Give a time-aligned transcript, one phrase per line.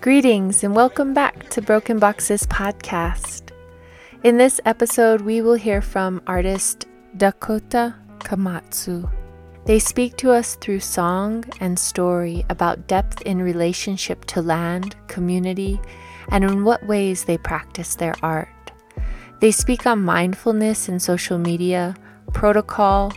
[0.00, 3.50] Greetings and welcome back to Broken Boxes Podcast.
[4.24, 6.86] In this episode, we will hear from artist
[7.18, 9.10] Dakota Camacho.
[9.66, 15.78] They speak to us through song and story about depth in relationship to land, community,
[16.30, 18.48] and in what ways they practice their art.
[19.40, 21.94] They speak on mindfulness in social media,
[22.32, 23.12] protocol,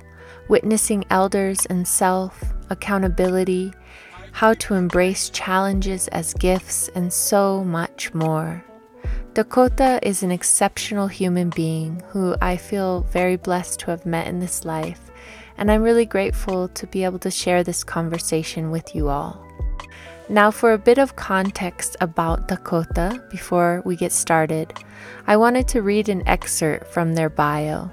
[0.49, 3.71] witnessing elders and self, accountability,
[4.33, 8.65] how to embrace challenges as gifts, and so much more.
[9.33, 14.39] Dakota is an exceptional human being who I feel very blessed to have met in
[14.39, 15.11] this life,
[15.57, 19.39] and I'm really grateful to be able to share this conversation with you all.
[20.29, 24.73] Now, for a bit of context about Dakota before we get started,
[25.27, 27.91] I wanted to read an excerpt from their bio.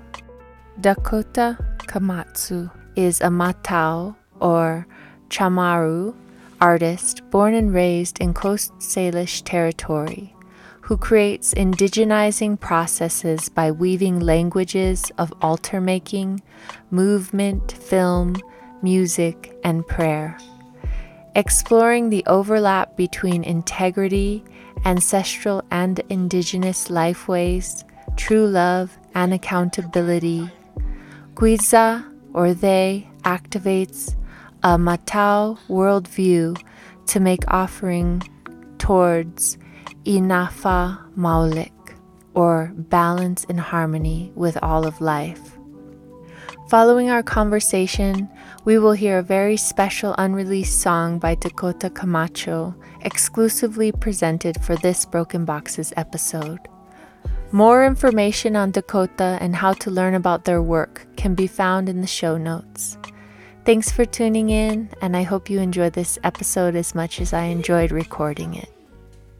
[0.80, 4.86] Dakota Camacho is a Matao or
[5.28, 6.14] Chamoru
[6.60, 10.34] artist born and raised in Coast Salish territory
[10.90, 16.42] who creates indigenizing processes by weaving languages of altar making,
[16.90, 18.34] movement, film,
[18.82, 20.36] music, and prayer.
[21.36, 24.42] Exploring the overlap between integrity,
[24.84, 27.84] ancestral and indigenous lifeways,
[28.16, 30.50] true love, and accountability.
[31.36, 34.16] Guiya, or they, activates
[34.62, 36.60] a Matao worldview
[37.06, 38.22] to make offering
[38.78, 39.56] towards
[40.04, 41.72] Inafa Maulik,
[42.34, 45.56] or balance and harmony with all of life.
[46.68, 48.28] Following our conversation,
[48.64, 55.04] we will hear a very special unreleased song by Dakota Camacho, exclusively presented for this
[55.04, 56.60] Broken Boxes episode.
[57.50, 62.00] More information on Dakota and how to learn about their work can be found in
[62.02, 62.96] the show notes.
[63.66, 67.44] Thanks for tuning in, and I hope you enjoy this episode as much as I
[67.44, 68.72] enjoyed recording it.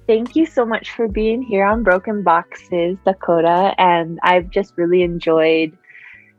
[0.07, 5.03] Thank you so much for being here on Broken Boxes, Dakota, and I've just really
[5.03, 5.75] enjoyed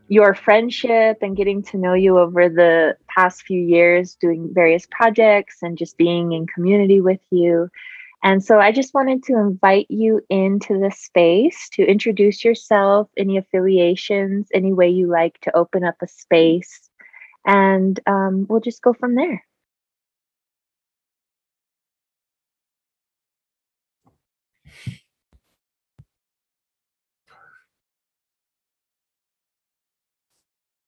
[0.09, 5.57] your friendship and getting to know you over the past few years, doing various projects
[5.63, 7.67] and just being in community with you.
[8.23, 13.37] And so I just wanted to invite you into the space to introduce yourself, any
[13.37, 16.90] affiliations, any way you like to open up a space
[17.45, 19.43] and um, we'll just go from there.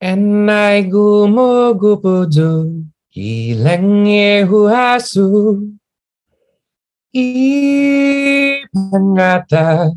[0.01, 2.83] Enai gumo gupudu
[3.15, 5.61] ilenge huasu
[7.13, 9.91] i pangata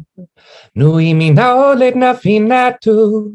[0.74, 3.34] nui minaulet na finatu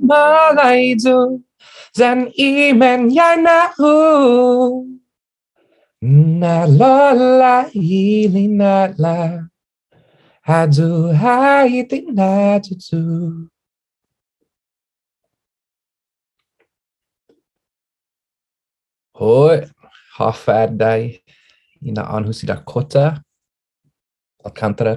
[0.00, 1.42] malaidu
[1.98, 3.10] dan imen
[3.76, 3.92] hu
[6.40, 9.48] na lola ilina la.
[10.48, 13.02] Adu haiti na tutu
[19.12, 19.60] Hoi,
[20.16, 21.20] hafadai
[21.82, 23.20] ina anhu si Dakota
[24.44, 24.96] Alcantara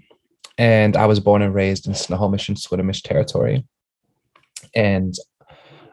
[0.57, 3.65] and I was born and raised in Snohomish and Swinomish territory,
[4.75, 5.13] and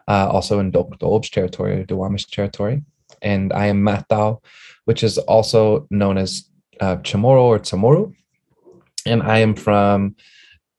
[0.07, 2.83] uh, also in Dolbs territory, Duwamish territory.
[3.21, 4.41] And I am Matao,
[4.85, 8.13] which is also known as uh, Chamorro or Chamorro.
[9.05, 10.15] And I am from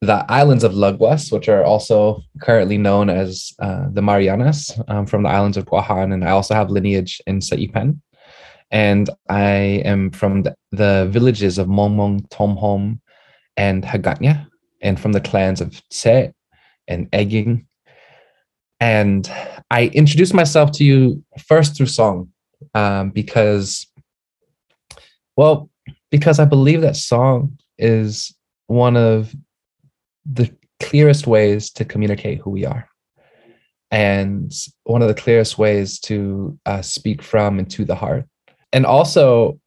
[0.01, 5.23] the islands of Lugwas, which are also currently known as uh, the Marianas um, from
[5.23, 6.13] the islands of Guahan.
[6.13, 8.01] And I also have lineage in Saipan.
[8.71, 13.01] And I am from the, the villages of Mongmong, Tomhom,
[13.61, 14.47] and Hagåtña,
[14.81, 16.33] and from the clans of Tse
[16.89, 17.67] and Eging.
[18.81, 19.31] And
[19.71, 22.31] I introduced myself to you first through song.
[22.75, 23.87] um, because,
[25.37, 25.71] well,
[26.11, 28.35] because I believe that song is
[28.67, 29.35] one of
[30.25, 32.89] the clearest ways to communicate who we are
[33.91, 34.53] and
[34.85, 38.25] one of the clearest ways to uh, speak from and to the heart
[38.73, 39.59] and also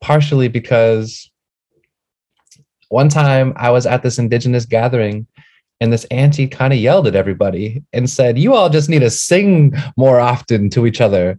[0.00, 1.31] partially because
[2.92, 5.26] one time i was at this indigenous gathering
[5.80, 9.10] and this auntie kind of yelled at everybody and said you all just need to
[9.10, 11.38] sing more often to each other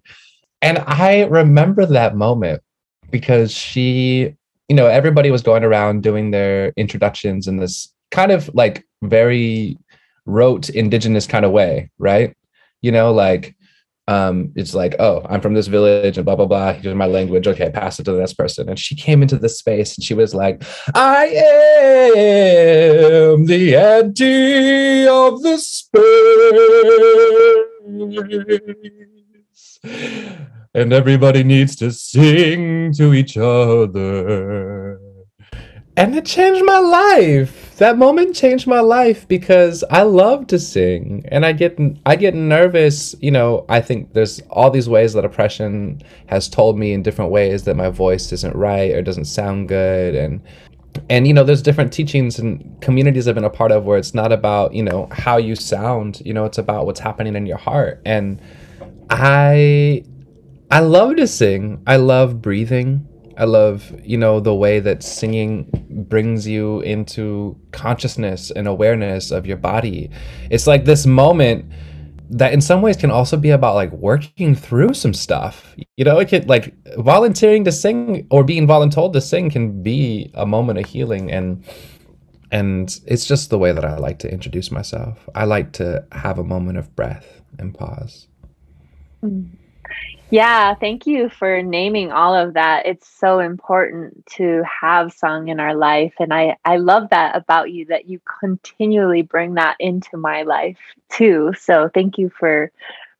[0.61, 2.61] and i remember that moment
[3.11, 4.35] because she
[4.69, 9.77] you know everybody was going around doing their introductions in this kind of like very
[10.25, 12.35] rote indigenous kind of way, right?
[12.81, 13.55] You know, like
[14.07, 16.73] um, it's like, oh, I'm from this village and blah blah blah.
[16.73, 17.47] Here's my language.
[17.47, 18.67] Okay, pass it to the next person.
[18.67, 20.63] And she came into this space and she was like,
[20.93, 21.25] I
[22.15, 25.99] am the anti of the space.
[30.75, 34.99] And everybody needs to sing to each other
[35.95, 37.75] and it changed my life.
[37.77, 42.33] That moment changed my life because i love to sing and i get i get
[42.33, 43.15] nervous.
[43.19, 47.31] You know i think there's all these ways that oppression has told me in different
[47.31, 50.15] ways that my voice isn't right or doesn't sound good.
[50.15, 50.41] And
[51.09, 54.13] and you know there's different teachings and communities i've been a part of where it's
[54.13, 56.21] not about you know how you sound.
[56.25, 58.01] You know it's about what's happening in your heart.
[58.05, 58.41] And
[59.09, 60.03] i
[60.71, 61.83] i love to sing.
[61.85, 63.07] I love breathing
[63.37, 65.69] I love, you know, the way that singing
[66.07, 70.09] brings you into consciousness and awareness of your body.
[70.49, 71.71] It's like this moment
[72.29, 75.75] that in some ways can also be about like working through some stuff.
[75.97, 80.31] You know, it could like volunteering to sing or being voluntold to sing can be
[80.33, 81.63] a moment of healing and
[82.51, 85.27] and it's just the way that I like to introduce myself.
[85.33, 88.27] I like to have a moment of breath and pause.
[89.23, 89.57] Mm.
[90.33, 92.87] Yeah, thank you for naming all of that.
[92.87, 96.13] It's so important to have song in our life.
[96.19, 100.79] And I, I love that about you that you continually bring that into my life
[101.09, 101.53] too.
[101.59, 102.71] So thank you for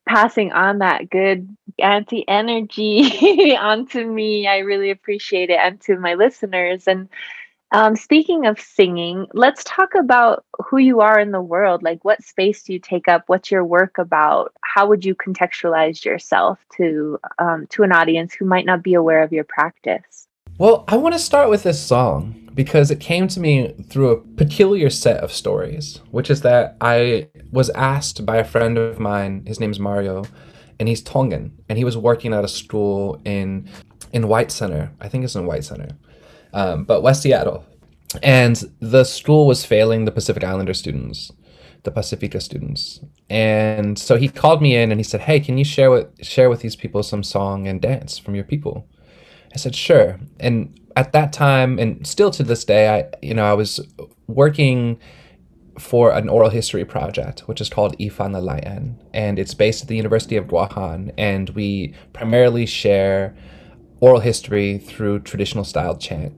[0.07, 4.48] passing on that good anti energy onto me.
[4.48, 6.88] I really appreciate it and to my listeners.
[6.88, 7.10] And
[7.73, 11.81] um, speaking of singing, let's talk about who you are in the world.
[11.81, 13.23] Like, what space do you take up?
[13.25, 14.53] What's your work about?
[14.61, 19.23] How would you contextualize yourself to um, to an audience who might not be aware
[19.23, 20.27] of your practice?
[20.59, 24.21] Well, I want to start with this song because it came to me through a
[24.21, 29.45] peculiar set of stories, which is that I was asked by a friend of mine.
[29.47, 30.25] His name is Mario,
[30.79, 33.67] and he's Tongan, and he was working at a school in
[34.11, 34.91] in White Center.
[35.01, 35.97] I think it's in White Center
[36.53, 37.65] um, but West Seattle.
[38.21, 41.31] And the school was failing the Pacific Islander students,
[41.83, 43.00] the Pacifica students.
[43.29, 46.50] And so he called me in and he said, Hey, can you share with share
[46.50, 48.88] with these people some song and dance from your people?
[49.53, 50.19] I said, Sure.
[50.39, 53.79] And at that time, and still to this day, I you know, I was
[54.27, 55.00] working
[55.79, 58.95] for an oral history project, which is called I Fanlalai'an.
[59.13, 61.11] And it's based at the University of Guahan.
[61.17, 63.35] And we primarily share
[64.00, 66.33] oral history through traditional style chant.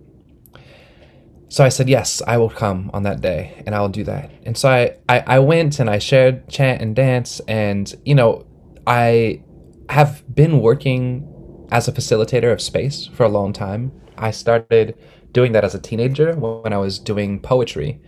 [1.55, 4.29] So I said, yes, I will come on that day and I will do that.
[4.43, 7.39] And so I, I, I went and I shared chant and dance.
[7.47, 8.45] And, you know,
[8.85, 9.41] I
[9.87, 11.25] have been working
[11.71, 13.93] as a facilitator of space for a long time.
[14.17, 14.97] I started
[15.31, 18.01] doing that as a teenager when I was doing poetry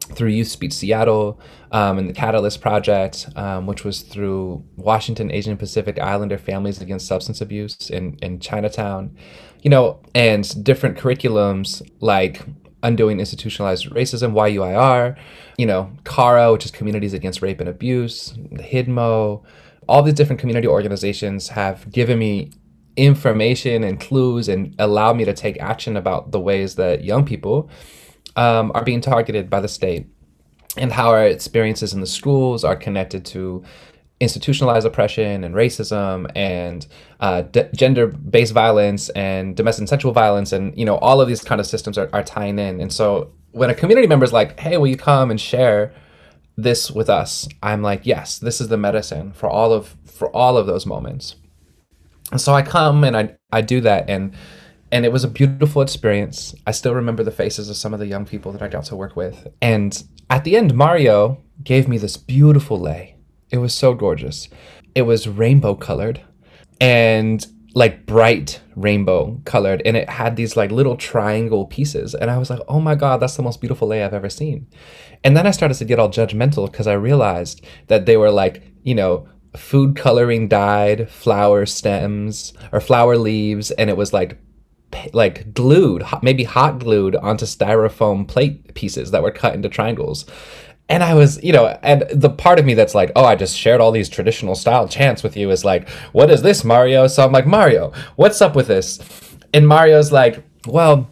[0.00, 1.40] through Youth Speaks Seattle
[1.70, 7.06] um, and the Catalyst Project, um, which was through Washington Asian Pacific Islander Families Against
[7.06, 9.16] Substance Abuse in, in Chinatown,
[9.62, 12.42] you know, and different curriculums like
[12.82, 15.16] Undoing Institutionalized Racism, YUIR,
[15.56, 19.42] you know, CARA, which is Communities Against Rape and Abuse, the HIDMO,
[19.88, 22.50] all these different community organizations have given me
[22.96, 27.70] information and clues and allowed me to take action about the ways that young people
[28.36, 30.06] um, are being targeted by the state
[30.76, 33.62] and how our experiences in the schools are connected to
[34.20, 36.86] institutionalized oppression and racism and
[37.20, 41.42] uh, d- gender-based violence and domestic and sexual violence and you know all of these
[41.42, 42.80] kind of systems are, are tying in.
[42.80, 45.92] And so when a community member is like hey will you come and share
[46.56, 47.48] this with us?
[47.62, 51.36] I'm like yes this is the medicine for all of for all of those moments.
[52.32, 54.34] And so i come and i i do that and
[54.90, 56.54] and it was a beautiful experience.
[56.66, 58.96] I still remember the faces of some of the young people that i got to
[58.96, 59.46] work with.
[59.62, 63.17] And at the end mario gave me this beautiful lei
[63.50, 64.48] it was so gorgeous.
[64.94, 66.22] It was rainbow colored
[66.80, 72.38] and like bright rainbow colored and it had these like little triangle pieces and i
[72.38, 74.66] was like oh my god that's the most beautiful lay i've ever seen
[75.22, 78.62] and then i started to get all judgmental because i realized that they were like
[78.84, 84.38] you know food coloring dyed flower stems or flower leaves, and it was like
[85.12, 90.24] like glued, maybe hot glued onto styrofoam plate pieces that were cut into triangles.
[90.88, 93.56] And I was, you know, and the part of me that's like, oh, I just
[93.56, 97.06] shared all these traditional style chants with you is like, what is this, Mario?
[97.06, 98.98] So I'm like, Mario, what's up with this?
[99.52, 101.10] And Mario's like, well,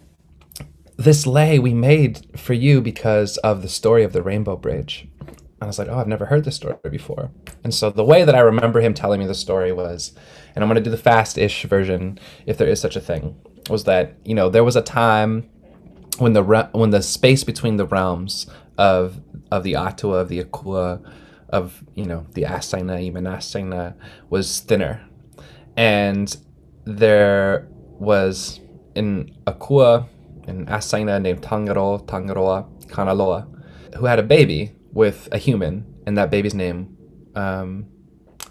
[0.96, 5.08] this lay we made for you because of the story of the Rainbow Bridge.
[5.20, 7.30] And I was like, oh, I've never heard this story before.
[7.62, 10.12] And so the way that I remember him telling me the story was,
[10.54, 13.36] and I'm going to do the fast ish version, if there is such a thing,
[13.68, 15.48] was that, you know, there was a time
[16.18, 18.46] when the re- when the space between the realms
[18.78, 21.00] of of the Atua, of the Akua,
[21.50, 23.94] of, you know, the Asaina, even Asaina,
[24.28, 25.00] was thinner.
[25.76, 26.36] And
[26.84, 28.60] there was
[28.94, 30.08] in Akua,
[30.48, 33.46] an Asaina named Tangaro, Tangaroa, Kanaloa,
[33.96, 36.96] who had a baby with a human, and that baby's name,
[37.34, 37.86] um,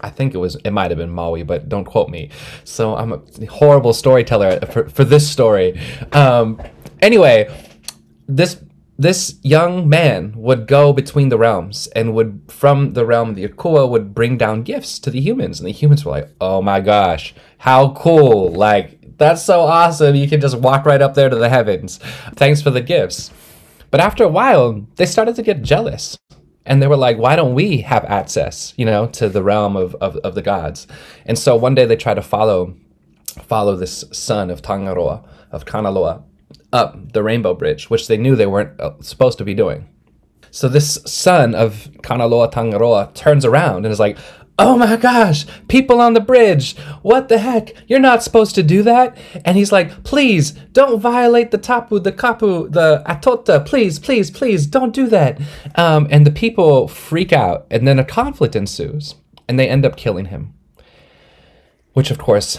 [0.00, 2.30] I think it was, it might have been Maui, but don't quote me.
[2.64, 5.80] So I'm a horrible storyteller for, for this story.
[6.12, 6.60] Um,
[7.00, 7.48] anyway,
[8.26, 8.62] this
[8.98, 13.46] this young man would go between the realms and would from the realm of the
[13.46, 15.60] Akua would bring down gifts to the humans.
[15.60, 18.50] And the humans were like oh my gosh how cool.
[18.52, 20.14] Like that's so awesome.
[20.14, 21.98] You can just walk right up there to the heavens.
[22.36, 23.30] Thanks for the gifts.
[23.90, 26.16] But after a while they started to get jealous.
[26.64, 29.94] And they were like why don't we have access you know to the realm of,
[29.96, 30.86] of, of the gods?
[31.26, 32.74] And so one day they tried to follow
[33.42, 35.22] follow this son of tangaroa
[35.52, 36.22] of kanaloa
[36.76, 39.88] up the rainbow bridge which they knew they weren't uh, supposed to be doing
[40.50, 44.16] so this son of kanaloa tangaroa turns around and is like
[44.58, 47.72] oh my gosh, people on the bridge, what the heck?
[47.88, 49.16] You're not supposed to do that.
[49.44, 54.66] And he's like, please don't violate the tapu, the kapu, the atota, please, please, please
[54.66, 55.40] don't do that.
[55.74, 59.16] Um, and the people freak out, and then a conflict ensues,
[59.48, 60.54] and they end up killing him,
[61.92, 62.58] which of course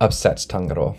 [0.00, 0.96] upsets Tangaro.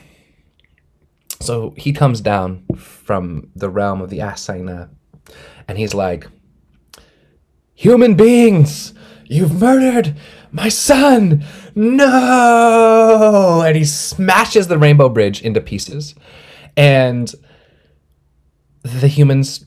[1.42, 4.90] So he comes down from the realm of the Asaina,
[5.68, 6.28] and he's like,
[7.74, 8.94] human beings!
[9.26, 10.16] You've murdered
[10.52, 11.44] my son!
[11.74, 13.64] No!
[13.66, 16.16] And he smashes the rainbow bridge into pieces.
[16.76, 17.34] And
[18.84, 19.66] the humans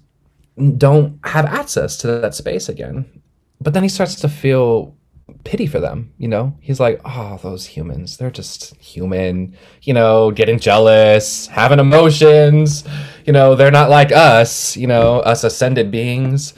[0.76, 3.22] don't have access to that space again.
[3.60, 4.96] But then he starts to feel
[5.44, 6.56] pity for them, you know?
[6.60, 12.84] He's like, oh, those humans, they're just human, you know, getting jealous, having emotions,
[13.24, 16.54] you know, they're not like us, you know, us ascended beings.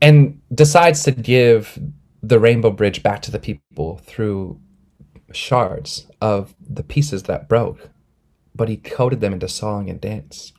[0.00, 1.78] And decides to give
[2.22, 4.60] the Rainbow Bridge back to the people through
[5.32, 7.90] shards of the pieces that broke,
[8.54, 10.52] but he coded them into song and dance.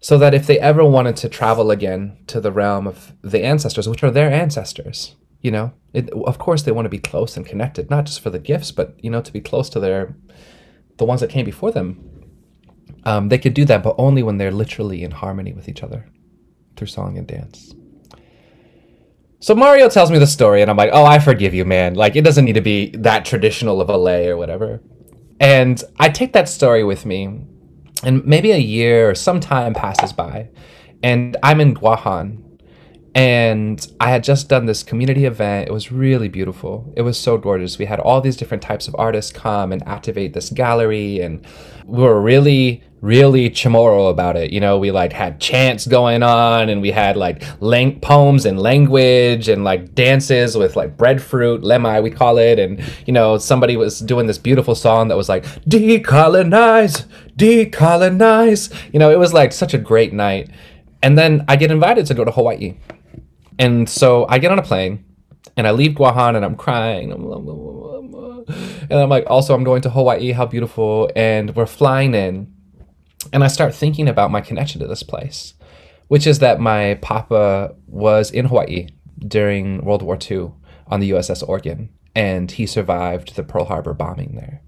[0.00, 3.88] So that if they ever wanted to travel again to the realm of the ancestors,
[3.88, 7.46] which are their ancestors, you know, it, of course they want to be close and
[7.46, 10.16] connected, not just for the gifts, but you know, to be close to their
[10.96, 11.86] the ones that came before them.
[13.04, 16.10] Um, they could do that, but only when they're literally in harmony with each other
[16.74, 17.72] through song and dance.
[19.38, 21.94] So Mario tells me the story, and I'm like, oh, I forgive you, man.
[21.94, 24.80] Like, it doesn't need to be that traditional of a lay or whatever.
[25.38, 27.26] And I take that story with me,
[28.02, 30.48] and maybe a year or some time passes by,
[31.02, 32.42] and I'm in Guahan,
[33.16, 35.68] and I had just done this community event.
[35.68, 36.92] It was really beautiful.
[36.98, 37.78] It was so gorgeous.
[37.78, 41.42] We had all these different types of artists come and activate this gallery, and
[41.86, 44.52] we were really really chamorro about it.
[44.52, 48.58] You know, we like had chants going on and we had like lang- poems and
[48.58, 52.58] language and like dances with like breadfruit, lemai, we call it.
[52.58, 57.04] And, you know, somebody was doing this beautiful song that was like, decolonize,
[57.36, 58.74] decolonize.
[58.92, 60.50] You know, it was like such a great night.
[61.02, 62.74] And then I get invited to go to Hawaii.
[63.58, 65.04] And so I get on a plane
[65.56, 67.12] and I leave Guahan and I'm crying.
[67.12, 70.32] And I'm like, also, I'm going to Hawaii.
[70.32, 71.10] How beautiful.
[71.16, 72.52] And we're flying in
[73.32, 75.54] and I start thinking about my connection to this place,
[76.08, 80.52] which is that my papa was in Hawaii during World War II
[80.88, 84.62] on the USS Oregon, and he survived the Pearl Harbor bombing there.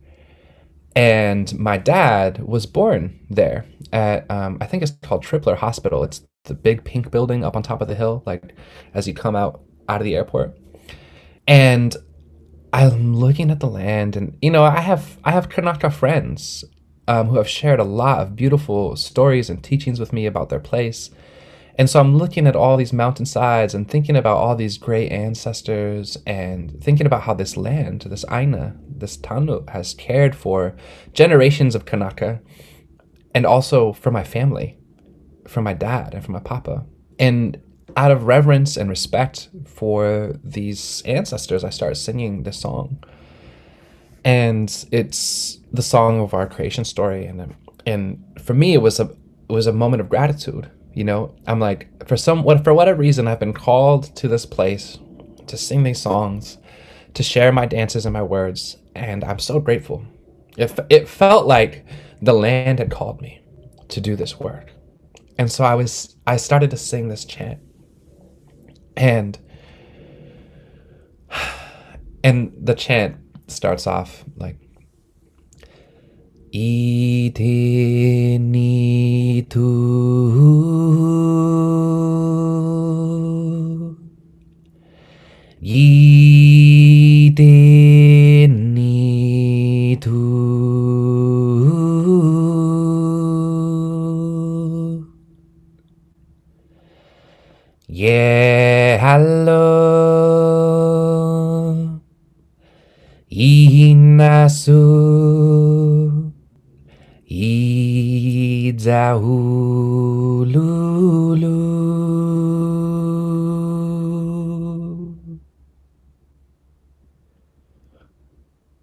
[0.96, 6.02] And my dad was born there at, um, I think it's called Tripler Hospital.
[6.02, 8.54] It's the big pink building up on top of the hill, like
[8.94, 10.56] as you come out out of the airport.
[11.46, 11.96] And
[12.72, 16.64] I'm looking at the land, and you know, I have I have Kanaka friends
[17.06, 20.60] um, who have shared a lot of beautiful stories and teachings with me about their
[20.60, 21.10] place.
[21.78, 26.18] And so I'm looking at all these mountainsides and thinking about all these great ancestors
[26.26, 30.74] and thinking about how this land, this Aina, this Tanu, has cared for
[31.12, 32.40] generations of Kanaka
[33.32, 34.77] and also for my family,
[35.48, 36.84] for my dad and for my papa.
[37.18, 37.60] And
[37.96, 43.02] out of reverence and respect for these ancestors, I started singing this song.
[44.24, 47.26] And it's the song of our creation story.
[47.26, 47.54] And
[47.86, 49.04] and for me, it was a
[49.48, 50.70] it was a moment of gratitude.
[50.92, 54.46] You know, I'm like for some what for whatever reason, I've been called to this
[54.46, 54.98] place
[55.46, 56.58] to sing these songs,
[57.14, 60.04] to share my dances and my words, and I'm so grateful.
[60.56, 61.84] It it felt like
[62.20, 63.40] the land had called me
[63.88, 64.72] to do this work,
[65.38, 67.60] and so I was I started to sing this chant.
[68.96, 69.38] And
[72.24, 73.16] and the chant
[73.46, 74.56] starts off like
[76.52, 77.78] Idini
[79.48, 79.68] tu
[85.62, 86.08] Idini
[90.00, 91.57] tu
[97.98, 99.58] Yeah, hello.
[103.28, 104.76] Inasu.
[107.28, 108.78] Idzahululu.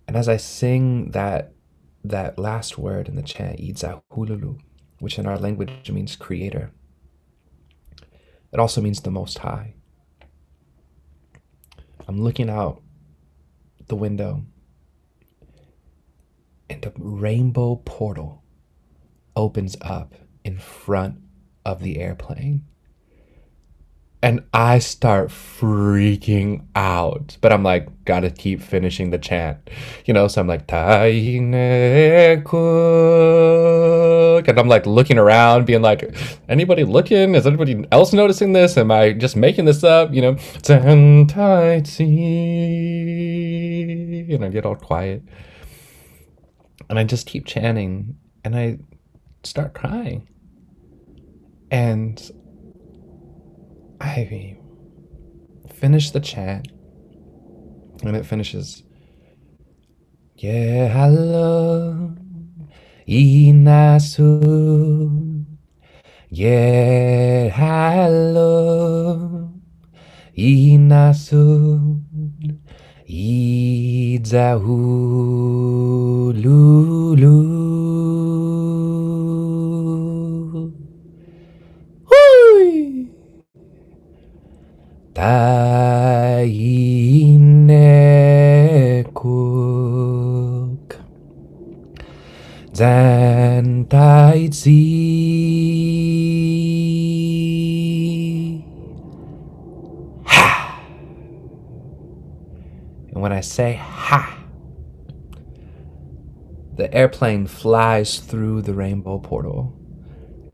[0.09, 1.53] And as I sing that
[2.03, 4.59] that last word in the chant, Idzahululu,
[4.99, 6.73] which in our language means creator,
[8.55, 9.73] it also means the Most High.
[12.07, 12.81] I'm looking out
[13.87, 14.45] the window,
[16.69, 18.45] and a rainbow portal
[19.35, 21.17] opens up in front
[21.65, 22.63] of the airplane
[24.25, 27.37] and I start freaking out.
[27.41, 29.69] But I'm like, gotta keep finishing the chant,
[30.05, 30.27] you know.
[30.27, 31.53] So I'm like, and
[34.59, 36.11] I'm like looking around, being like,
[36.49, 37.35] anybody looking?
[37.35, 38.77] Is anybody else noticing this?
[38.77, 40.11] Am I just making this up?
[40.11, 40.37] You know,
[40.69, 41.31] and
[44.43, 45.21] I get all quiet,
[46.89, 48.79] and I just keep chanting, and I
[49.43, 50.27] start crying,
[51.69, 52.19] and
[54.05, 54.55] I
[55.73, 56.67] finish the chant
[58.03, 58.83] and it finishes.
[60.37, 62.13] Yeah, hello,
[63.07, 64.35] Inasu.
[66.29, 69.51] Yeah, hello,
[70.37, 72.01] Inasu.
[73.09, 74.25] Idzahululu.
[85.15, 85.55] Tainekuk
[92.75, 94.75] Zan Taitzi
[100.25, 100.83] Ha!
[103.13, 104.37] And when I say ha
[106.75, 109.73] the airplane flies through the rainbow portal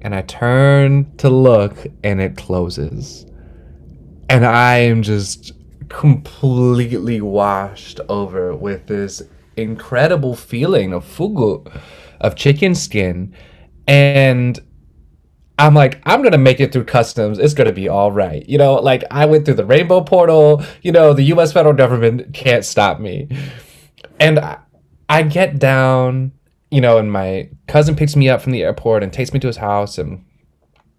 [0.02, 3.26] and I turn to look and it closes
[4.32, 5.52] and I am just
[5.90, 9.22] completely washed over with this
[9.58, 11.70] incredible feeling of fugu,
[12.22, 13.36] of chicken skin,
[13.90, 14.58] and
[15.60, 17.40] I'm like, I'm gonna make it through customs.
[17.40, 18.48] It's gonna be all right.
[18.48, 20.64] You know, like I went through the rainbow portal.
[20.82, 21.52] You know, the U.S.
[21.52, 23.28] federal government can't stop me.
[24.18, 24.60] And I,
[25.10, 26.32] I get down,
[26.70, 29.48] you know, and my cousin picks me up from the airport and takes me to
[29.48, 30.24] his house, and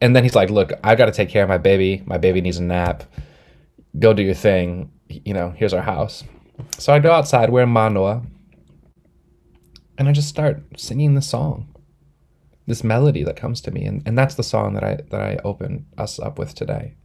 [0.03, 2.03] and then he's like, "Look, I got to take care of my baby.
[2.05, 3.05] My baby needs a nap.
[3.99, 4.91] Go do your thing.
[5.09, 6.25] You know, here's our house."
[6.79, 8.23] So I go outside, we're in Manoa,
[9.99, 11.75] and I just start singing the song,
[12.67, 15.39] this melody that comes to me, and, and that's the song that I that I
[15.45, 16.97] open us up with today.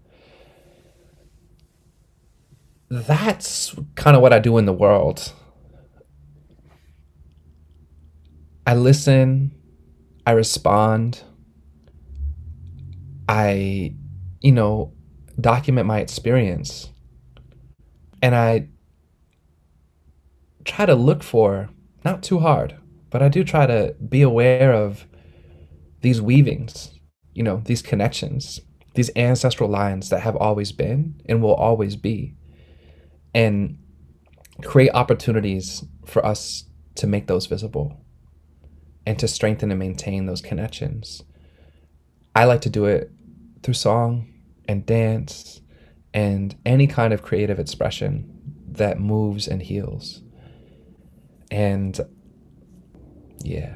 [2.89, 5.33] That's kind of what I do in the world.
[8.65, 9.53] I listen,
[10.25, 11.23] I respond,
[13.27, 13.93] I,
[14.41, 14.93] you know,
[15.39, 16.91] document my experience.
[18.21, 18.69] And I
[20.65, 21.69] try to look for,
[22.03, 22.77] not too hard,
[23.09, 25.05] but I do try to be aware of
[26.01, 26.91] these weavings,
[27.33, 28.59] you know, these connections,
[28.95, 32.35] these ancestral lines that have always been and will always be,
[33.33, 33.77] and
[34.63, 36.63] create opportunities for us
[36.95, 38.03] to make those visible
[39.05, 41.23] and to strengthen and maintain those connections.
[42.35, 43.11] I like to do it
[43.67, 44.25] through song
[44.69, 45.59] and dance
[46.13, 48.25] and any kind of creative expression
[48.65, 50.21] that moves and heals.
[51.51, 51.99] And
[53.43, 53.75] yeah.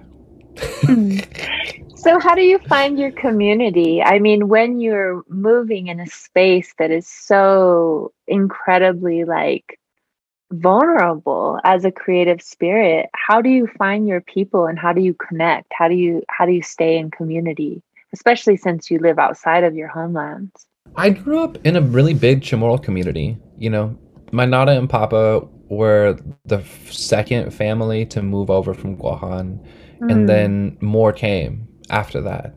[1.95, 4.01] So, how do you find your community?
[4.01, 9.79] I mean, when you're moving in a space that is so incredibly like
[10.51, 15.13] vulnerable as a creative spirit, how do you find your people and how do you
[15.13, 15.71] connect?
[15.73, 19.75] How do you how do you stay in community, especially since you live outside of
[19.75, 20.67] your homelands?
[20.95, 23.37] I grew up in a really big Chamorro community.
[23.57, 23.97] You know,
[24.31, 29.65] my Nana and Papa were the second family to move over from Guahan,
[30.01, 30.11] mm.
[30.11, 32.55] and then more came after that.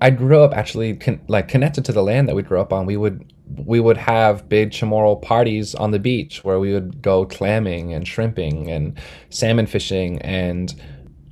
[0.00, 2.86] I grew up actually con- like connected to the land that we grew up on.
[2.86, 3.32] We would
[3.64, 8.06] we would have big Chamorro parties on the beach where we would go clamming and
[8.06, 8.98] shrimping and
[9.30, 10.74] salmon fishing and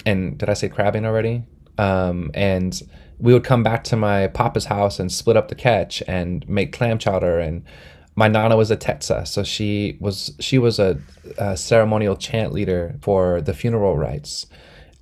[0.05, 1.45] and did I say crabbing already?
[1.79, 2.81] Um, and
[3.19, 6.73] we would come back to my papa's house and split up the catch and make
[6.73, 7.65] clam chowder and
[8.15, 10.99] my nana was a techa so she was she was a,
[11.39, 14.47] a ceremonial chant leader for the funeral rites.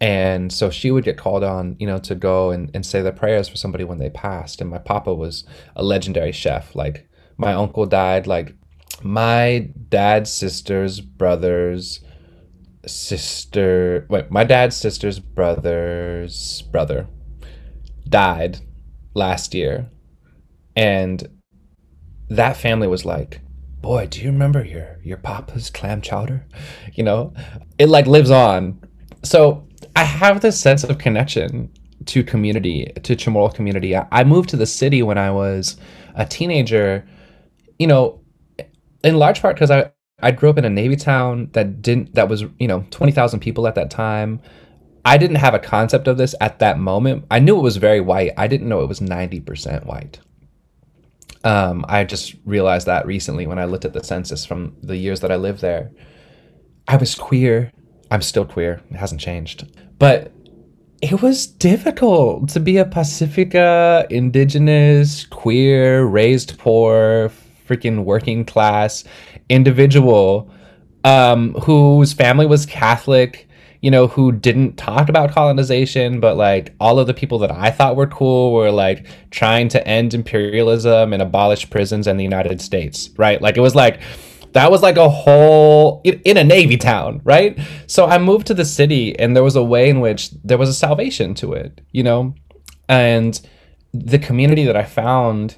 [0.00, 3.12] And so she would get called on you know to go and, and say the
[3.12, 4.60] prayers for somebody when they passed.
[4.60, 5.44] And my papa was
[5.76, 8.54] a legendary chef like my uncle died like
[9.02, 12.00] my dad's sister's brother's
[12.86, 17.08] sister wait my dad's sister's brother's brother
[18.14, 18.58] died
[19.14, 19.88] last year
[20.76, 21.28] and
[22.28, 23.40] that family was like
[23.80, 26.44] boy do you remember your your papa's clam chowder
[26.94, 27.32] you know
[27.78, 28.80] it like lives on
[29.24, 31.70] so I have this sense of connection
[32.06, 33.96] to community, to Chamorro community.
[33.96, 35.76] I, moved to the city when I was
[36.14, 37.06] a teenager,
[37.78, 38.20] you know,
[39.02, 42.28] in large part because I, I grew up in a Navy town that didn't, that
[42.28, 44.40] was, you know, 20,000 people at that time.
[45.04, 47.26] I didn't have a concept of this at that moment.
[47.30, 48.32] I knew it was very white.
[48.36, 50.18] I didn't know it was 90% white.
[51.44, 55.20] Um, I just realized that recently when I looked at the census from the years
[55.20, 55.90] that I lived there.
[56.88, 57.70] I was queer.
[58.10, 58.80] I'm still queer.
[58.90, 59.66] It hasn't changed.
[59.98, 60.32] But
[61.02, 67.30] it was difficult to be a Pacifica, indigenous, queer, raised poor,
[67.68, 69.04] freaking working class
[69.50, 70.50] individual
[71.04, 73.48] um, whose family was Catholic,
[73.84, 77.70] you know, who didn't talk about colonization, but like all of the people that I
[77.70, 82.62] thought were cool were like trying to end imperialism and abolish prisons in the United
[82.62, 83.42] States, right?
[83.42, 84.00] Like it was like,
[84.52, 88.64] that was like a whole in, a navy town right so i moved to the
[88.64, 92.04] city and there was a way in which there was a salvation to it you
[92.04, 92.32] know
[92.88, 93.40] and
[93.92, 95.56] the community that i found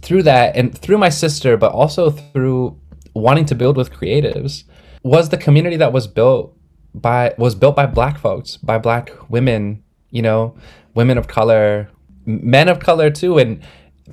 [0.00, 2.80] through that and through my sister but also through
[3.14, 4.64] wanting to build with creatives
[5.02, 6.56] was the community that was built
[6.94, 10.56] by was built by black folks by black women you know
[10.94, 11.90] women of color
[12.24, 13.62] men of color too and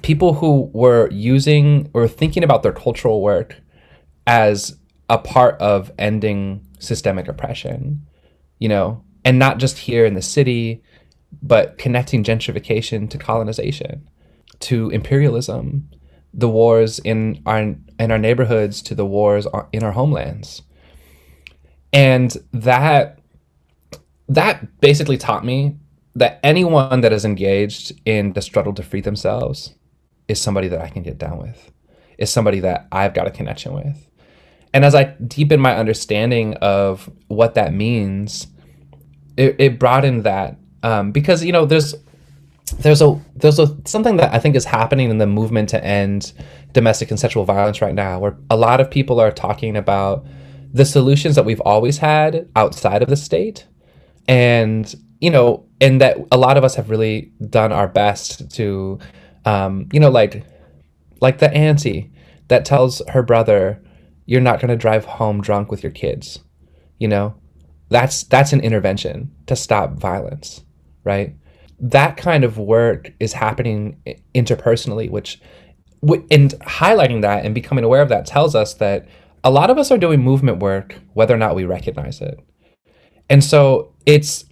[0.02, 3.58] people who were using or thinking about their cultural work
[4.26, 4.78] as
[5.10, 8.06] a part of ending systemic oppression,
[8.60, 10.82] you know, and not just here in the city,
[11.42, 14.10] but connecting gentrification to colonization,
[14.60, 15.90] to imperialism,
[16.34, 17.60] the wars in our
[18.00, 20.62] in our neighborhoods to the wars in our homelands.
[21.94, 23.20] And that
[24.30, 25.76] that basically taught me
[26.16, 29.76] that anyone that is engaged in the struggle to free themselves
[30.28, 31.72] is somebody that I can get down with,
[32.18, 34.10] is somebody that I've got a connection with.
[34.74, 38.48] And as I deepen my understanding of what that means,
[39.36, 41.94] it, it broadened that um, because you know there's
[42.80, 46.32] there's a there's a something that I think is happening in the movement to end
[46.74, 50.26] domestic and sexual violence right now, where a lot of people are talking about
[50.74, 53.68] the solutions that we've always had outside of the state,
[54.28, 59.00] and you know, and that a lot of us have really done our best to,
[59.46, 60.44] um, you know, like
[61.22, 62.12] like the auntie
[62.48, 63.82] that tells her brother
[64.26, 66.40] you're not going to drive home drunk with your kids
[67.00, 67.36] you know?
[67.90, 70.64] That's that's an intervention to stop violence
[71.04, 71.36] right?
[71.80, 74.02] That kind of work is happening
[74.36, 75.42] interpersonally which
[76.04, 79.08] and highlighting that and becoming aware of that tells us that
[79.44, 82.40] a lot of us are doing movement work whether or not we recognize it
[83.30, 84.46] and so it's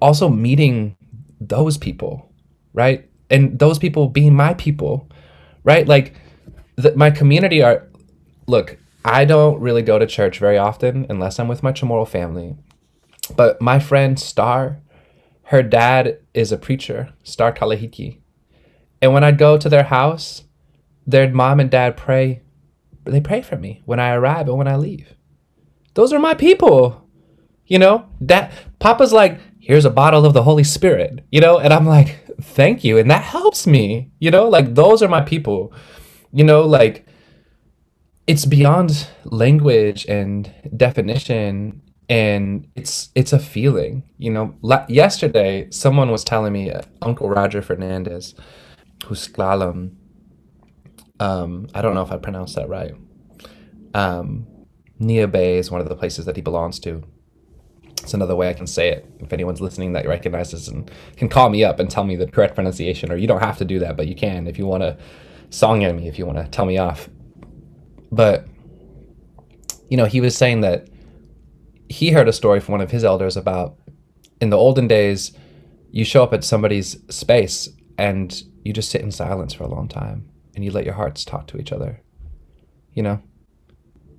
[0.00, 0.96] also meeting
[1.40, 2.30] those people
[2.72, 5.08] right and those people being my people
[5.64, 6.14] right like
[6.76, 7.88] the, my community are
[8.46, 12.56] look I don't really go to church very often unless I'm with my Chamorro family.
[13.34, 14.80] But my friend Star,
[15.44, 18.20] her dad is a preacher, Star Kalahiki.
[19.00, 20.44] And when I go to their house,
[21.06, 22.42] their mom and dad pray.
[23.04, 25.14] They pray for me when I arrive and when I leave.
[25.94, 27.08] Those are my people.
[27.66, 31.72] You know, that Papa's like, here's a bottle of the Holy Spirit, you know, and
[31.72, 32.98] I'm like, thank you.
[32.98, 35.72] And that helps me, you know, like those are my people.
[36.32, 37.06] You know, like
[38.26, 46.10] it's beyond language and definition and it's it's a feeling you know La- yesterday someone
[46.10, 48.34] was telling me uh, uncle roger fernandes
[49.06, 49.96] who's S'Klallam
[51.20, 52.94] um i don't know if i pronounced that right.
[53.94, 54.46] Um
[54.98, 57.02] nia bay is one of the places that he belongs to.
[58.02, 59.06] It's another way i can say it.
[59.20, 62.54] If anyone's listening that recognizes and can call me up and tell me the correct
[62.54, 64.96] pronunciation or you don't have to do that but you can if you want to
[65.50, 67.08] song at me if you want to tell me off.
[68.10, 68.46] But
[69.88, 70.88] you know he was saying that
[71.88, 73.76] he heard a story from one of his elders about
[74.40, 75.32] in the olden days,
[75.90, 79.88] you show up at somebody's space and you just sit in silence for a long
[79.88, 82.02] time and you let your hearts talk to each other.
[82.92, 83.22] You know?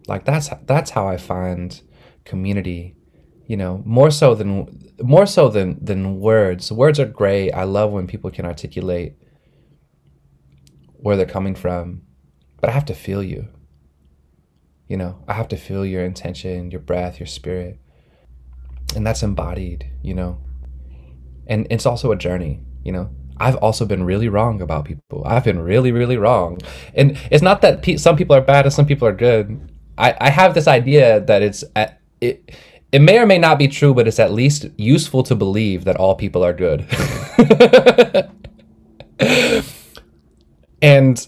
[0.07, 1.79] Like that's that's how I find
[2.25, 2.95] community,
[3.47, 6.71] you know, more so than more so than than words.
[6.71, 7.51] Words are great.
[7.51, 9.15] I love when people can articulate
[10.93, 12.03] where they're coming from,
[12.59, 13.47] but I have to feel you.
[14.87, 17.79] You know, I have to feel your intention, your breath, your spirit.
[18.95, 20.41] And that's embodied, you know.
[21.47, 23.09] And it's also a journey, you know.
[23.41, 25.23] I've also been really wrong about people.
[25.25, 26.59] I've been really, really wrong.
[26.93, 29.59] And it's not that pe- some people are bad and some people are good.
[29.97, 32.51] I, I have this idea that it's at, it
[32.91, 35.95] it may or may not be true, but it's at least useful to believe that
[35.95, 36.85] all people are good.
[40.81, 41.27] and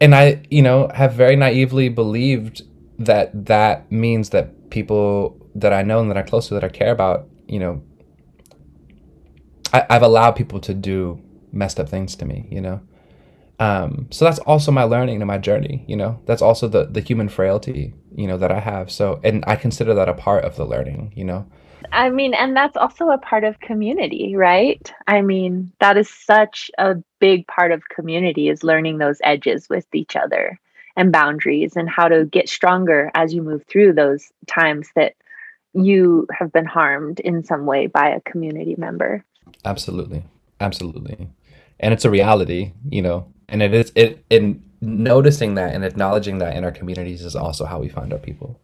[0.00, 2.62] and I, you know, have very naively believed
[2.98, 6.68] that that means that people that I know and that I close to, that I
[6.68, 7.82] care about, you know,
[9.76, 11.20] I, I've allowed people to do
[11.52, 12.80] messed up things to me, you know.
[13.58, 16.20] Um, so that's also my learning and my journey, you know.
[16.26, 18.90] That's also the the human frailty, you know, that I have.
[18.90, 21.46] So, and I consider that a part of the learning, you know.
[21.92, 24.92] I mean, and that's also a part of community, right?
[25.06, 29.86] I mean, that is such a big part of community is learning those edges with
[29.94, 30.58] each other
[30.96, 35.14] and boundaries and how to get stronger as you move through those times that
[35.74, 39.24] you have been harmed in some way by a community member.
[39.64, 40.24] Absolutely.
[40.60, 41.28] Absolutely.
[41.78, 46.38] And it's a reality, you know, and it is it in noticing that and acknowledging
[46.38, 48.58] that in our communities is also how we find our people.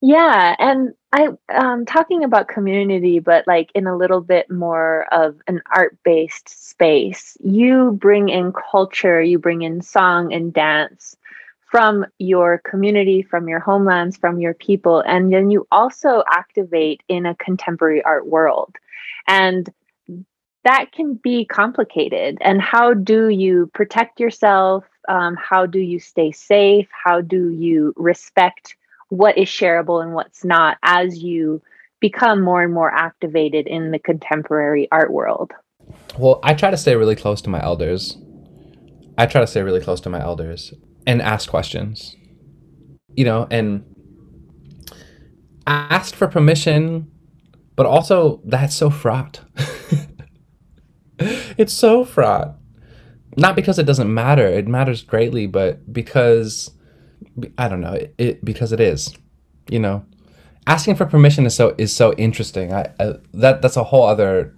[0.00, 5.40] Yeah, and I um talking about community, but like in a little bit more of
[5.46, 7.38] an art-based space.
[7.42, 11.16] You bring in culture, you bring in song and dance
[11.70, 17.26] from your community, from your homelands, from your people, and then you also activate in
[17.26, 18.76] a contemporary art world.
[19.26, 19.72] And
[20.64, 22.38] that can be complicated.
[22.40, 24.84] And how do you protect yourself?
[25.08, 26.88] Um, how do you stay safe?
[27.04, 28.76] How do you respect
[29.10, 31.62] what is shareable and what's not as you
[32.00, 35.52] become more and more activated in the contemporary art world?
[36.18, 38.16] Well, I try to stay really close to my elders.
[39.18, 40.72] I try to stay really close to my elders
[41.06, 42.16] and ask questions.
[43.14, 43.84] You know, and
[45.66, 47.10] ask for permission,
[47.76, 49.40] but also that's so fraught.
[51.18, 52.56] it's so fraught.
[53.36, 56.70] Not because it doesn't matter, it matters greatly, but because
[57.58, 59.12] I don't know it, it because it is,
[59.68, 60.04] you know,
[60.66, 62.72] asking for permission is so is so interesting.
[62.72, 64.54] I, I that that's a whole other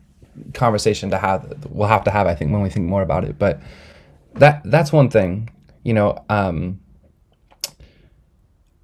[0.53, 1.67] conversation to have.
[1.71, 3.39] We'll have to have I think when we think more about it.
[3.39, 3.61] But
[4.35, 5.51] that that's one thing,
[5.83, 6.25] you know.
[6.29, 6.81] Um,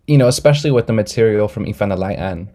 [0.06, 2.48] you know, especially with the material from I Fanlalai'an.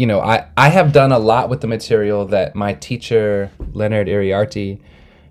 [0.00, 4.06] You know, I, I have done a lot with the material that my teacher, Leonard
[4.06, 4.80] Iriarte,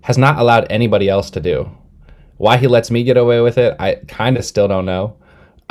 [0.01, 1.75] has not allowed anybody else to do.
[2.37, 5.17] Why he lets me get away with it, I kind of still don't know.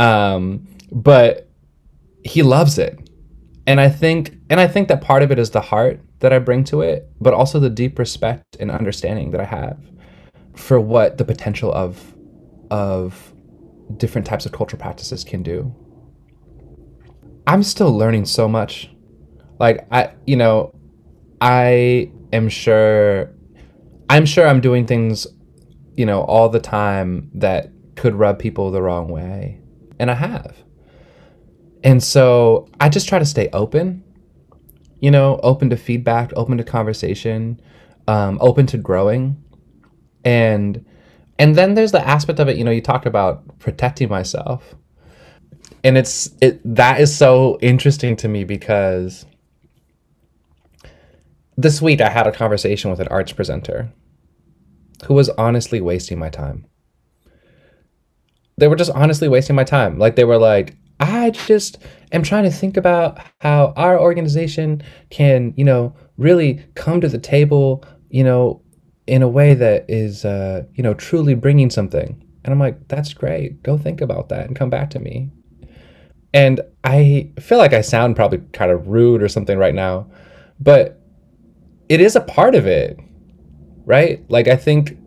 [0.00, 1.48] Um, but
[2.24, 2.98] he loves it.
[3.68, 6.40] And I think and I think that part of it is the heart that I
[6.40, 9.78] bring to it, but also the deep respect and understanding that I have
[10.56, 12.16] for what the potential of
[12.72, 13.32] of
[13.96, 15.72] different types of cultural practices can do.
[17.48, 18.90] I'm still learning so much.
[19.58, 20.72] Like I you know,
[21.40, 23.32] I am sure
[24.08, 25.26] I'm sure I'm doing things
[25.98, 29.60] you know, all the time that could rub people the wrong way.
[29.98, 30.56] And I have.
[31.82, 34.04] And so I just try to stay open,
[35.00, 37.60] you know, open to feedback, open to conversation,
[38.06, 39.42] um, open to growing.
[40.24, 40.86] And
[41.36, 44.76] and then there's the aspect of it, you know, you talk about protecting myself.
[45.84, 49.26] And it's it that is so interesting to me because
[51.56, 53.92] this week I had a conversation with an arts presenter
[55.06, 56.66] who was honestly wasting my time.
[58.56, 59.98] They were just honestly wasting my time.
[59.98, 61.78] Like they were like, I just
[62.12, 67.18] am trying to think about how our organization can, you know, really come to the
[67.18, 68.62] table, you know,
[69.06, 72.22] in a way that is, uh, you know, truly bringing something.
[72.44, 73.62] And I'm like, that's great.
[73.62, 75.30] Go think about that and come back to me.
[76.34, 80.10] And I feel like I sound probably kind of rude or something right now,
[80.60, 81.00] but
[81.88, 82.98] it is a part of it,
[83.86, 84.24] right?
[84.30, 84.98] Like, I think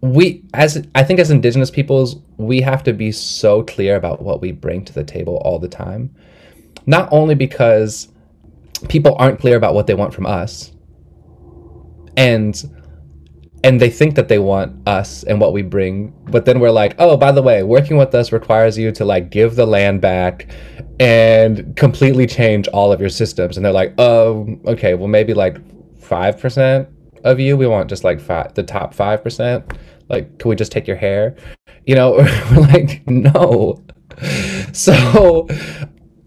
[0.00, 4.40] we, as I think as Indigenous peoples, we have to be so clear about what
[4.40, 6.14] we bring to the table all the time.
[6.86, 8.08] Not only because
[8.88, 10.72] people aren't clear about what they want from us,
[12.16, 12.81] and
[13.64, 16.94] and they think that they want us and what we bring but then we're like
[16.98, 20.48] oh by the way working with us requires you to like give the land back
[21.02, 23.56] and completely change all of your systems.
[23.56, 25.58] And they're like oh okay well maybe like
[26.00, 26.86] 5%
[27.24, 29.76] of you we want just like five, the top 5%
[30.08, 31.36] like can we just take your hair?
[31.86, 32.12] You know
[32.50, 33.82] we're like no.
[34.72, 35.48] So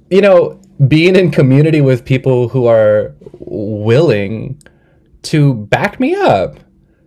[0.10, 4.62] you know being in community with people who are willing
[5.24, 6.60] to back me up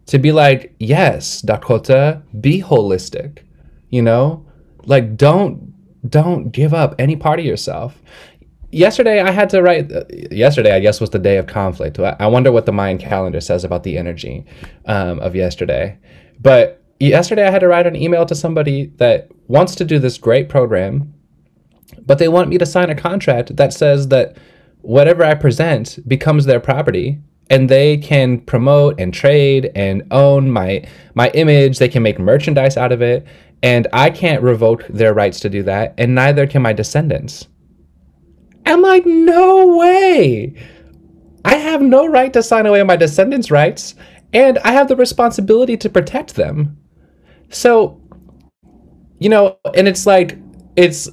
[0.09, 3.44] to be like, yes, Dakota, be holistic.
[3.90, 4.44] You know?
[4.85, 5.75] Like don't
[6.09, 8.01] don't give up any part of yourself.
[8.71, 9.90] Yesterday I had to write
[10.33, 11.99] yesterday I guess was the day of conflict.
[11.99, 14.47] I wonder what the Mayan calendar says about the energy
[14.87, 15.99] um, of yesterday.
[16.40, 20.16] But yesterday I had to write an email to somebody that wants to do this
[20.16, 21.12] great program,
[22.07, 24.37] but they want me to sign a contract that says that
[24.81, 27.18] whatever I present becomes their property
[27.50, 30.84] and they can promote and trade and own my
[31.14, 31.78] my image.
[31.78, 33.26] They can make merchandise out of it.
[33.62, 37.48] And i can't revoke their rights to do that and neither can my descendants.
[38.64, 40.54] I'm like no way.
[41.44, 43.94] I have no right to sign away my descendants rights
[44.32, 46.78] and i have the responsibility to protect them.
[47.48, 48.00] So
[49.18, 50.38] you know and it's like
[50.76, 51.08] it's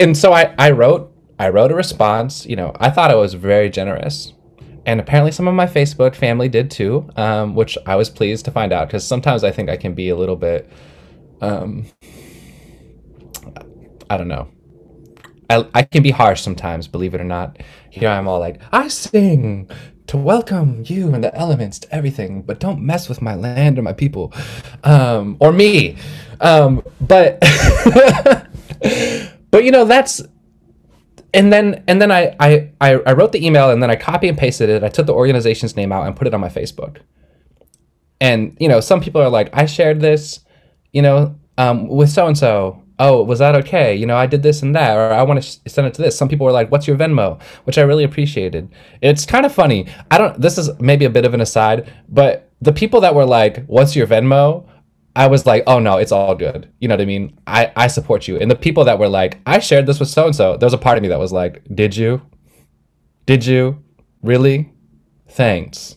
[0.00, 2.46] and so i i wrote i wrote a response.
[2.46, 4.32] You know i thought i was very generous
[4.90, 8.50] and apparently some of my Facebook family did too, um, which I was pleased to
[8.50, 10.68] find out because sometimes I think I can be a little bit,
[11.40, 11.86] um,
[14.10, 14.48] I don't know.
[15.48, 17.58] I, I can be harsh sometimes, believe it or not.
[17.90, 19.70] Here I'm all like, I sing
[20.08, 23.82] to welcome you and the elements to everything, but don't mess with my land or
[23.82, 24.32] my people,
[24.82, 25.98] um, or me.
[26.40, 27.38] Um, but,
[29.52, 30.20] but you know, that's
[31.32, 34.36] and then and then I, I I wrote the email and then I copy and
[34.36, 34.82] pasted it.
[34.82, 36.98] I took the organization's name out and put it on my Facebook.
[38.20, 40.40] And you know, some people are like, I shared this,
[40.92, 42.82] you know, um, with so and so.
[42.98, 43.94] Oh, was that okay?
[43.94, 46.02] You know, I did this and that, or I want to sh- send it to
[46.02, 46.18] this.
[46.18, 48.68] Some people were like, "What's your Venmo?" Which I really appreciated.
[49.00, 49.86] It's kind of funny.
[50.10, 50.38] I don't.
[50.38, 53.96] This is maybe a bit of an aside, but the people that were like, "What's
[53.96, 54.66] your Venmo?"
[55.16, 56.70] I was like, oh no, it's all good.
[56.80, 57.38] You know what I mean?
[57.46, 58.38] I, I support you.
[58.38, 60.74] And the people that were like, I shared this with so and so, there was
[60.74, 62.22] a part of me that was like, did you?
[63.26, 63.82] Did you?
[64.22, 64.72] Really?
[65.28, 65.96] Thanks.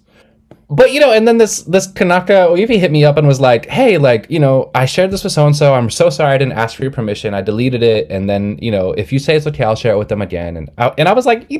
[0.70, 3.68] But you know, and then this this Kanaka ʻŌiwi hit me up and was like,
[3.68, 5.76] "Hey, like, you know, I shared this with so and so.
[5.76, 7.36] I'm so sorry I didn't ask for your permission.
[7.36, 10.00] I deleted it, and then, you know, if you say it's okay, I'll share it
[10.00, 11.52] with them again." And I, and I was like,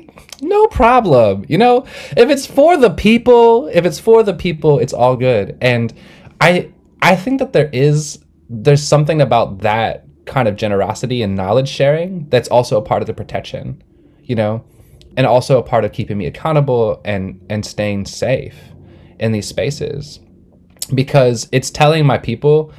[0.42, 1.46] "No problem.
[1.48, 1.86] You know,
[2.18, 5.94] if it's for the people, if it's for the people, it's all good." And
[6.42, 6.73] I
[7.04, 12.30] I think that there is there's something about that kind of generosity and knowledge sharing
[12.30, 13.84] that's also a part of the protection,
[14.24, 14.64] you know,
[15.18, 18.56] and also a part of keeping me accountable and and staying safe
[19.20, 20.22] in these spaces
[20.96, 22.74] because it's telling my people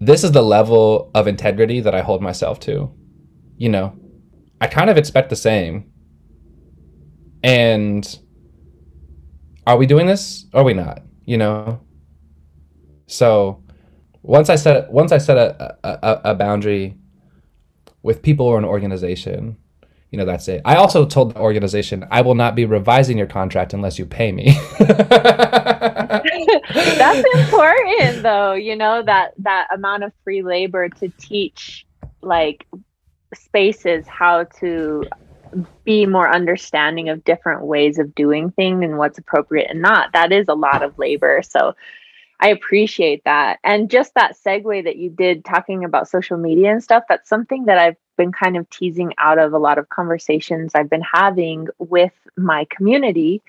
[0.00, 2.92] this is the level of integrity that I hold myself to.
[3.56, 3.96] You know,
[4.60, 5.90] I kind of expect the same.
[7.42, 8.18] And
[9.66, 10.44] are we doing this?
[10.52, 11.02] Or are we not?
[11.24, 11.80] You know?
[13.06, 13.61] So
[14.22, 16.96] once I set once I set a, a, a boundary
[18.02, 19.58] with people or an organization,
[20.10, 20.62] you know that's it.
[20.64, 24.32] I also told the organization I will not be revising your contract unless you pay
[24.32, 24.56] me.
[24.78, 26.24] that's
[27.34, 31.84] important though, you know, that that amount of free labor to teach
[32.22, 32.66] like
[33.34, 35.04] spaces how to
[35.84, 40.12] be more understanding of different ways of doing things and what's appropriate and not.
[40.12, 41.42] That is a lot of labor.
[41.42, 41.74] So
[42.42, 43.60] I appreciate that.
[43.62, 47.66] And just that segue that you did talking about social media and stuff, that's something
[47.66, 51.68] that I've been kind of teasing out of a lot of conversations I've been having
[51.78, 53.42] with my community,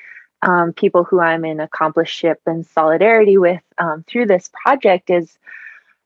[0.43, 5.39] um, people who I'm in accomplishment and solidarity with um, through this project is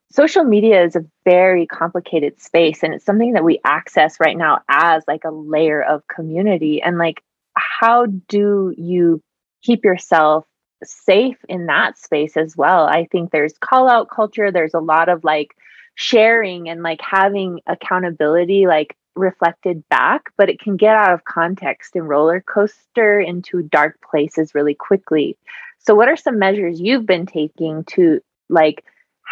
[0.09, 4.61] social media is a very complicated space and it's something that we access right now
[4.69, 7.21] as like a layer of community and like
[7.55, 9.21] how do you
[9.61, 10.45] keep yourself
[10.83, 12.85] safe in that space as well.
[12.85, 15.55] I think there's call out culture, there's a lot of like
[15.95, 21.95] sharing and like having accountability like reflected back, but it can get out of context
[21.95, 25.37] and roller coaster into dark places really quickly.
[25.79, 28.83] So what are some measures you've been taking to like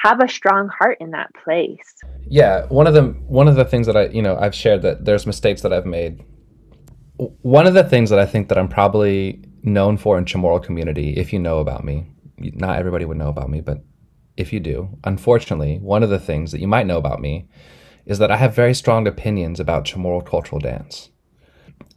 [0.03, 1.95] have a strong heart in that place.
[2.27, 5.05] Yeah, one of the one of the things that I you know I've shared that
[5.05, 6.23] there's mistakes that I've made.
[7.17, 11.15] One of the things that I think that I'm probably known for in Chamorro community,
[11.17, 12.07] if you know about me,
[12.37, 13.83] not everybody would know about me, but
[14.37, 17.47] if you do, unfortunately, one of the things that you might know about me
[18.05, 21.09] is that I have very strong opinions about Chamorro cultural dance.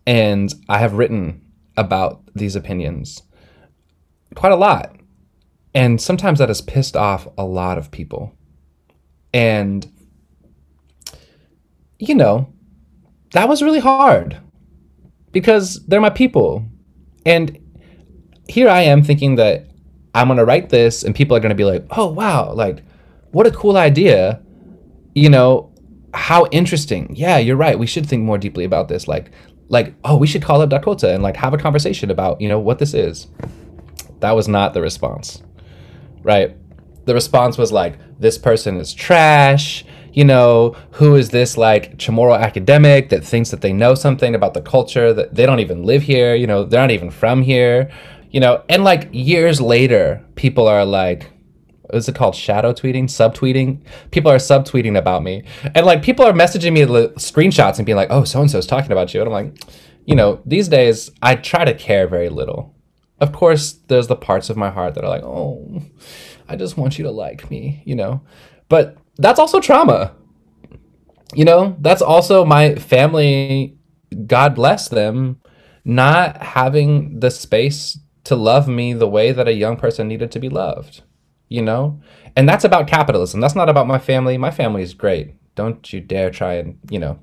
[0.07, 1.43] And I have written
[1.77, 3.23] about these opinions
[4.35, 4.97] quite a lot.
[5.75, 8.35] And sometimes that has pissed off a lot of people.
[9.35, 9.87] And,
[11.99, 12.53] you know,
[13.33, 14.39] that was really hard
[15.33, 16.65] because they're my people.
[17.27, 17.59] And
[18.49, 19.67] here I am thinking that
[20.15, 22.83] I'm going to write this and people are going to be like, oh, wow, like,
[23.31, 24.43] what a cool idea.
[25.15, 25.73] You know,
[26.15, 27.15] how interesting.
[27.15, 27.79] Yeah, you're right.
[27.79, 29.07] We should think more deeply about this.
[29.07, 29.31] Like,
[29.69, 32.59] like, oh, we should call up Dakota and like have a conversation about, you know,
[32.59, 33.29] what this is.
[34.21, 35.43] That was not the response,
[36.23, 36.57] right?
[37.05, 39.85] The response was like, this person is trash.
[40.19, 44.53] You know, who is this like Chamorro academic that thinks that they know something about
[44.53, 46.35] the culture that they don't even live here?
[46.35, 47.89] You know, they're not even from here.
[48.33, 51.31] You know, and like years later, people are like,
[51.85, 52.35] what's it called?
[52.35, 53.81] Shadow tweeting, subtweeting.
[54.11, 55.45] People are subtweeting about me,
[55.77, 56.81] and like people are messaging me
[57.15, 59.63] screenshots and being like, "Oh, so and so is talking about you," and I'm like,
[60.05, 62.75] you know, these days I try to care very little.
[63.21, 65.81] Of course, there's the parts of my heart that are like, "Oh,
[66.49, 68.23] I just want you to like me," you know,
[68.69, 70.15] but that's also trauma.
[71.35, 73.77] You know, that's also my family.
[74.27, 75.41] God bless them,
[75.85, 80.41] not having the space to love me the way that a young person needed to
[80.41, 81.03] be loved
[81.49, 82.01] you know?
[82.37, 83.41] And that's about capitalism.
[83.41, 84.39] That's not about my family.
[84.39, 85.35] My family is great.
[85.55, 87.19] Don't you dare try and, you know,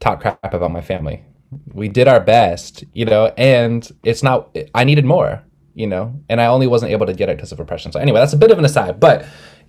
[0.00, 1.24] talk crap about my family.
[1.72, 5.42] We did our best, you know, and it's not, I needed more,
[5.74, 7.92] you know, and I only wasn't able to get it because of oppression.
[7.92, 9.00] So, anyway, that's a bit of an aside.
[9.00, 9.24] But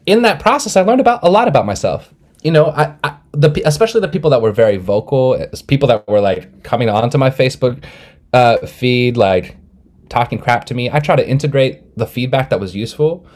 [0.08, 2.12] in that process, I learned about a lot about myself.
[2.42, 5.38] You know, I, I the especially the people that were very vocal,
[5.68, 7.84] people that were like coming onto my Facebook
[8.34, 9.58] uh, feed, like
[10.10, 10.90] talking crap to me.
[10.90, 13.28] I try to integrate the feedback that was useful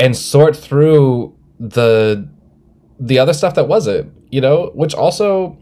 [0.00, 2.28] and sort through the
[2.98, 5.58] the other stuff that wasn't, you know, which also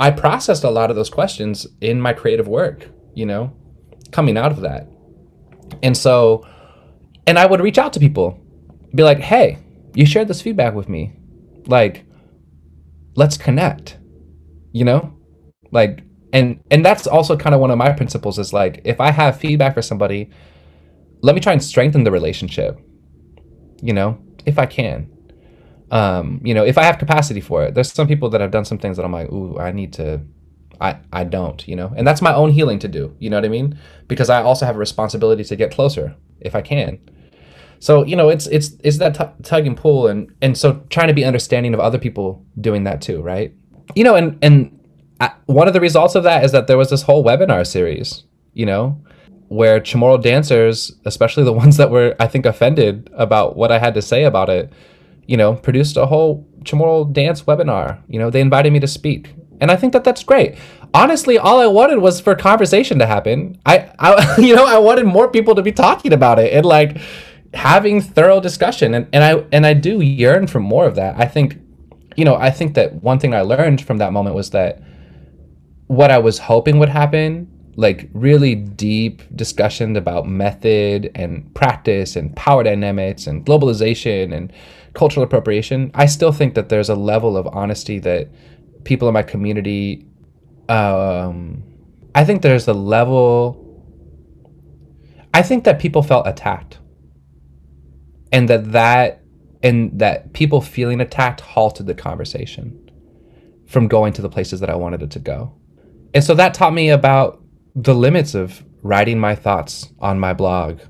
[0.00, 3.52] I processed a lot of those questions in my creative work, you know,
[4.10, 4.88] coming out of that.
[5.84, 6.44] And so
[7.28, 8.41] and I would reach out to people,
[8.94, 9.58] be like, "Hey,
[9.94, 11.12] you shared this feedback with me.
[11.66, 12.04] Like
[13.16, 13.98] let's connect."
[14.72, 15.14] You know?
[15.70, 19.10] Like and and that's also kind of one of my principles is like if I
[19.10, 20.30] have feedback for somebody,
[21.22, 22.78] let me try and strengthen the relationship
[23.82, 25.10] you know, if I can.
[25.90, 27.74] Um, you know, if I have capacity for it.
[27.74, 30.22] There's some people that have done some things that I'm like, ooh, I need to
[30.80, 31.92] I I don't, you know.
[31.96, 33.78] And that's my own healing to do, you know what I mean?
[34.08, 36.98] Because I also have a responsibility to get closer if I can.
[37.82, 41.08] So, you know, it's it's it's that t- tug and pull and and so trying
[41.08, 43.52] to be understanding of other people doing that too, right?
[43.96, 44.78] You know, and and
[45.20, 48.22] I, one of the results of that is that there was this whole webinar series,
[48.54, 49.02] you know,
[49.48, 53.94] where Chamorro dancers, especially the ones that were, I think, offended about what I had
[53.94, 54.72] to say about it,
[55.26, 58.00] you know, produced a whole Chamorro dance webinar.
[58.06, 59.34] You know, they invited me to speak.
[59.60, 60.56] And I think that that's great.
[60.94, 63.60] Honestly, all I wanted was for conversation to happen.
[63.66, 67.00] I, I you know, I wanted more people to be talking about it and like
[67.54, 68.94] having thorough discussion.
[68.94, 71.18] And, and I and I do yearn for more of that.
[71.18, 71.58] I think,
[72.16, 74.82] you know, I think that one thing I learned from that moment was that
[75.86, 82.34] what I was hoping would happen like really deep discussion about method and practice and
[82.36, 84.52] power dynamics and globalization and
[84.94, 88.28] cultural appropriation, I still think that there's a level of honesty that
[88.84, 90.06] people in my community,
[90.68, 91.62] um,
[92.14, 93.58] I think there's a level,
[95.32, 96.78] I think that people felt attacked.
[98.32, 99.22] And that that,
[99.62, 102.90] and that people feeling attacked halted the conversation
[103.66, 105.54] from going to the places that I wanted it to go.
[106.14, 107.42] And so that taught me about
[107.74, 110.80] the limits of writing my thoughts on my blog.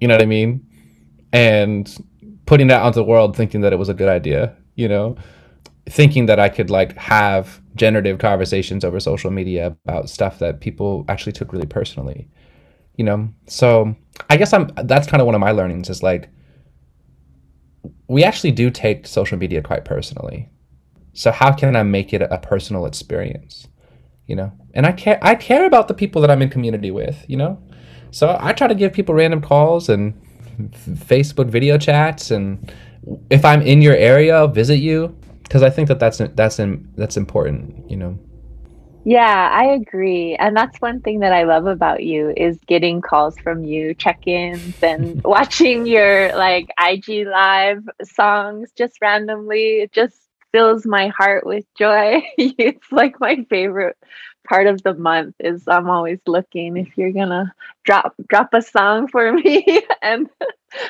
[0.00, 0.66] You know what I mean?
[1.32, 1.94] And
[2.46, 5.16] putting that onto the world thinking that it was a good idea, you know?
[5.86, 11.04] Thinking that I could like have generative conversations over social media about stuff that people
[11.08, 12.28] actually took really personally.
[12.96, 13.28] You know?
[13.46, 13.94] So
[14.28, 16.28] I guess I'm that's kind of one of my learnings is like
[18.08, 20.48] we actually do take social media quite personally.
[21.14, 23.68] So how can I make it a personal experience?
[24.26, 27.24] you know and i care i care about the people that i'm in community with
[27.28, 27.62] you know
[28.10, 30.14] so i try to give people random calls and
[31.12, 32.72] facebook video chats and
[33.30, 36.88] if i'm in your area I'll visit you because i think that that's that's in,
[36.96, 38.18] that's important you know
[39.04, 40.36] Yeah, I agree.
[40.36, 44.76] And that's one thing that I love about you is getting calls from you, check-ins
[44.82, 49.80] and watching your like IG live songs just randomly.
[49.82, 50.16] It just
[50.52, 52.22] fills my heart with joy.
[52.38, 53.96] it's like my favorite
[54.46, 57.52] part of the month is I'm always looking if you're gonna
[57.84, 60.28] drop drop a song for me and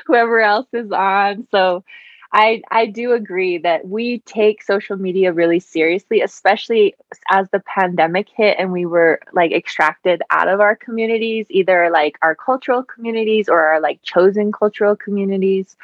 [0.06, 1.46] whoever else is on.
[1.50, 1.84] So
[2.32, 6.94] I I do agree that we take social media really seriously, especially
[7.30, 12.16] as the pandemic hit and we were like extracted out of our communities, either like
[12.22, 15.76] our cultural communities or our like chosen cultural communities.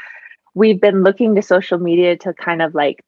[0.55, 3.05] We've been looking to social media to kind of like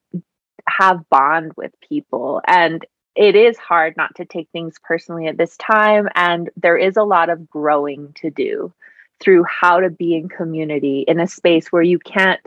[0.69, 2.85] have bond with people and
[3.17, 7.03] it is hard not to take things personally at this time and there is a
[7.03, 8.73] lot of growing to do
[9.21, 12.41] through how to be in community in a space where you can't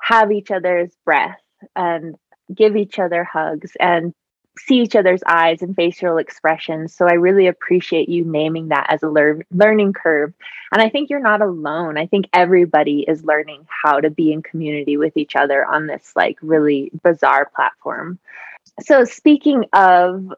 [0.00, 1.40] have each other's breath
[1.76, 2.16] and
[2.54, 4.14] give each other hugs and
[4.58, 6.94] see each other's eyes and facial expressions.
[6.94, 10.34] So I really appreciate you naming that as a lear- learning curve.
[10.72, 11.96] And I think you're not alone.
[11.96, 16.12] I think everybody is learning how to be in community with each other on this
[16.16, 18.18] like really bizarre platform.
[18.80, 20.32] So speaking of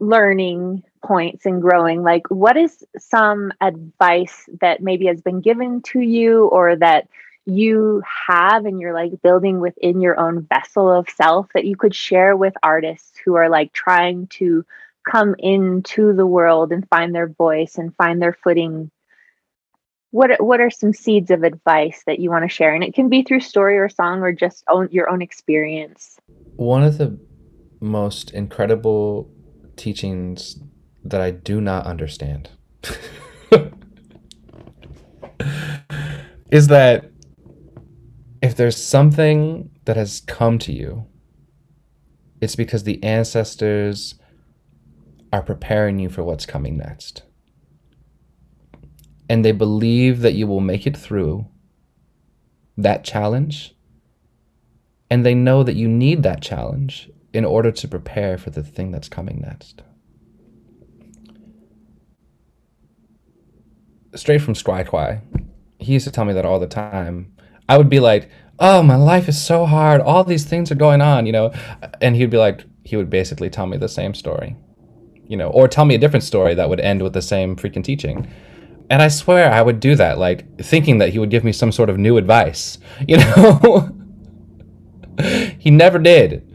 [0.00, 6.00] learning points and growing, like what is some advice that maybe has been given to
[6.00, 7.08] you or that
[7.48, 11.94] you have and you're like building within your own vessel of self that you could
[11.94, 14.66] share with artists who are like trying to
[15.10, 18.90] come into the world and find their voice and find their footing.
[20.10, 22.74] What what are some seeds of advice that you want to share?
[22.74, 26.18] And it can be through story or song or just own your own experience.
[26.56, 27.18] One of the
[27.80, 29.30] most incredible
[29.76, 30.58] teachings
[31.04, 32.50] that i do not understand
[36.50, 37.08] is that
[38.42, 41.06] if there's something that has come to you,
[42.40, 44.14] it's because the ancestors
[45.32, 47.22] are preparing you for what's coming next.
[49.28, 51.46] And they believe that you will make it through
[52.76, 53.74] that challenge.
[55.10, 58.90] And they know that you need that challenge in order to prepare for the thing
[58.90, 59.82] that's coming next.
[64.14, 65.20] Straight from Squai Quai,
[65.78, 67.34] he used to tell me that all the time
[67.68, 70.00] I would be like, "Oh, my life is so hard.
[70.00, 71.52] All these things are going on," you know,
[72.00, 74.56] and he'd be like, he would basically tell me the same story,
[75.26, 77.84] you know, or tell me a different story that would end with the same freaking
[77.84, 78.26] teaching.
[78.88, 81.70] And I swear I would do that, like thinking that he would give me some
[81.70, 83.90] sort of new advice, you know.
[85.58, 86.50] he never did.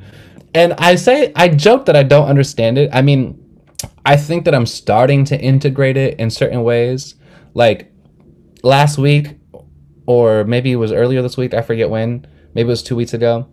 [0.56, 2.90] And I say, I joke that I don't understand it.
[2.92, 3.40] I mean,
[4.04, 7.14] I think that I'm starting to integrate it in certain ways.
[7.54, 7.92] Like
[8.64, 9.38] last week,
[10.06, 11.54] or maybe it was earlier this week.
[11.54, 12.28] I forget when.
[12.54, 13.48] Maybe it was two weeks ago.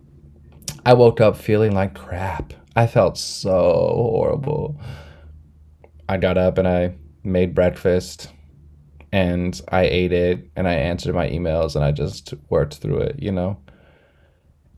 [0.85, 2.53] I woke up feeling like crap.
[2.75, 4.79] I felt so horrible.
[6.07, 8.29] I got up and I made breakfast
[9.11, 13.17] and I ate it and I answered my emails and I just worked through it,
[13.19, 13.57] you know?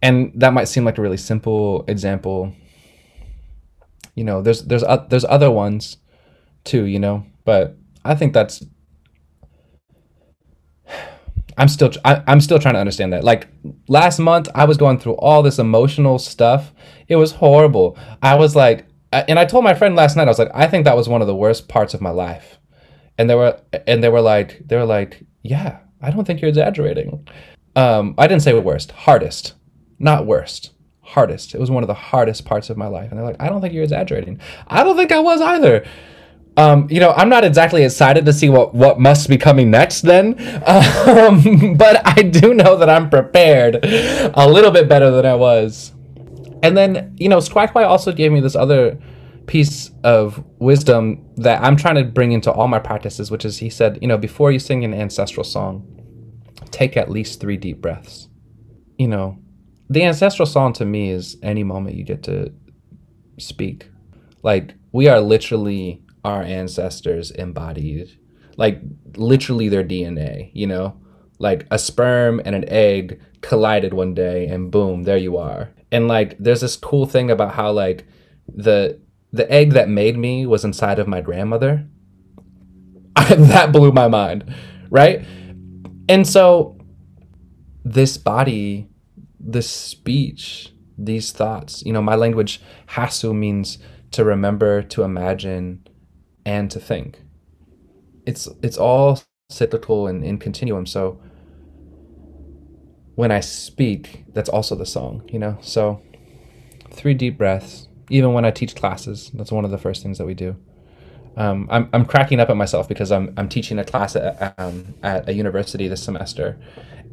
[0.02, 2.54] And that might seem like a really simple example.
[4.16, 5.98] You know, there's there's uh, there's other ones
[6.66, 8.64] too, you know, but I think that's
[11.58, 13.24] I'm still I, I'm still trying to understand that.
[13.24, 13.48] Like
[13.88, 16.74] last month, I was going through all this emotional stuff.
[17.08, 17.98] It was horrible.
[18.22, 20.86] I was like, and I told my friend last night, I was like, I think
[20.86, 22.58] that was one of the worst parts of my life.
[23.18, 26.50] And they were and they were like, they were like, yeah, I don't think you're
[26.50, 27.28] exaggerating.
[27.76, 29.54] Um, I didn't say worst, hardest,
[30.00, 31.54] not worst, hardest.
[31.54, 33.10] It was one of the hardest parts of my life.
[33.10, 34.40] And they're like, I don't think you're exaggerating.
[34.68, 35.86] I don't think I was either
[36.56, 40.02] um, you know, I'm not exactly excited to see what what must be coming next
[40.02, 40.36] then,
[40.68, 45.94] um, but I do know that I'm prepared a little bit better than I was.
[46.62, 48.98] And then, you know, Quai also gave me this other
[49.48, 53.70] piece of wisdom that I'm trying to bring into all my practices, which is he
[53.70, 55.86] said, you know, before you sing an ancestral song,
[56.72, 58.30] take at least three deep breaths.
[58.98, 59.40] You know,
[59.90, 62.54] the ancestral song to me is any moment you get to
[63.38, 63.90] speak.
[64.42, 68.18] Like, we are literally our ancestors embodied
[68.58, 68.82] like
[69.16, 71.00] literally their DNA, you know?
[71.40, 75.72] Like a sperm and an egg collided one day and boom, there you are.
[75.92, 78.06] And like there's this cool thing about how like
[78.48, 79.00] the
[79.32, 81.88] the egg that made me was inside of my grandmother.
[83.16, 84.54] that blew my mind,
[84.90, 85.26] right?
[86.08, 86.78] And so
[87.84, 88.90] this body,
[89.40, 93.78] this speech, these thoughts, you know, my language hasu means
[94.12, 95.84] to remember, to imagine,
[96.46, 97.22] and to think.
[98.26, 100.86] It's it's all cyclical and in continuum.
[100.86, 101.22] So
[103.16, 105.58] when I speak, that's also the song, you know?
[105.62, 106.02] So
[106.92, 110.26] three deep breaths, even when I teach classes, that's one of the first things that
[110.26, 110.56] we do.
[111.36, 114.94] Um, I'm, I'm cracking up at myself because I'm, I'm teaching a class at, um,
[115.02, 116.60] at a university this semester.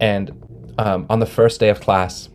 [0.00, 0.30] And
[0.78, 2.28] um, on the first day of class,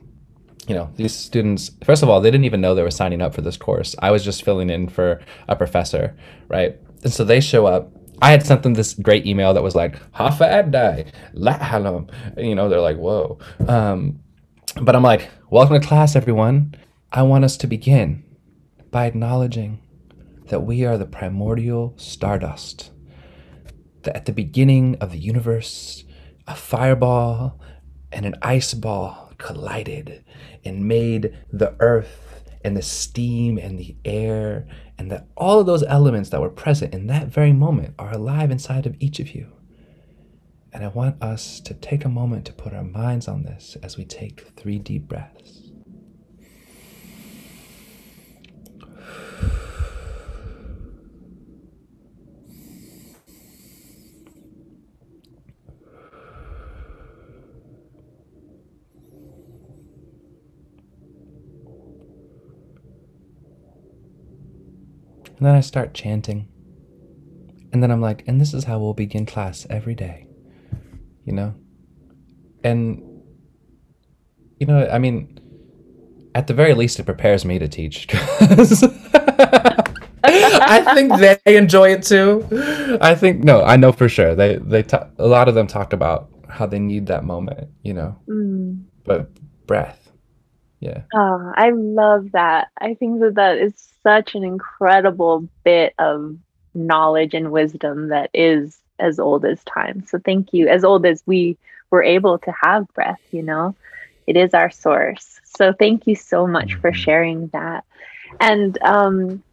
[0.67, 3.35] you know, these students, first of all, they didn't even know they were signing up
[3.35, 3.95] for this course.
[3.99, 6.15] I was just filling in for a professor,
[6.47, 6.79] right?
[7.05, 7.91] And so they show up.
[8.19, 12.09] I had sent them this great email that was like, Hafa Adai, La Halom.
[12.35, 13.37] You know, they're like, whoa.
[13.67, 14.21] Um,
[14.81, 16.73] but I'm like, welcome to class, everyone.
[17.11, 18.23] I want us to begin
[18.89, 19.81] by acknowledging
[20.47, 22.89] that we are the primordial stardust.
[24.01, 26.05] That at the beginning of the universe,
[26.47, 27.61] a fireball
[28.11, 30.25] and an ice ball collided
[30.63, 32.34] and made the earth
[32.66, 36.95] and the steam and the air and that all of those elements that were present
[36.95, 39.51] in that very moment are alive inside of each of you.
[40.74, 43.97] And I want us to take a moment to put our minds on this as
[43.97, 45.54] we take three deep breaths.
[65.38, 66.47] And then I start chanting.
[67.73, 70.27] And then I'm like, and this is how we'll begin class every day.
[71.25, 71.55] You know?
[72.63, 73.03] And,
[74.59, 75.39] you know, I mean,
[76.33, 78.83] at the very least, it prepares me to teach because
[80.23, 82.47] I think they enjoy it too.
[83.01, 84.36] I think, no, I know for sure.
[84.36, 87.93] They, they, talk, a lot of them talk about how they need that moment, you
[87.93, 88.17] know?
[88.27, 88.86] Mm.
[89.03, 89.29] But
[89.67, 90.04] breath.
[90.80, 91.01] Yeah.
[91.13, 92.69] Oh, I love that.
[92.80, 93.73] I think that that is
[94.03, 96.38] such an incredible bit of
[96.73, 100.05] knowledge and wisdom that is as old as time.
[100.07, 100.67] So thank you.
[100.67, 101.57] As old as we
[101.89, 103.76] were able to have breath, you know,
[104.28, 105.39] it is our source.
[105.43, 106.82] So thank you so much mm-hmm.
[106.82, 107.84] for sharing that.
[108.39, 109.43] And um,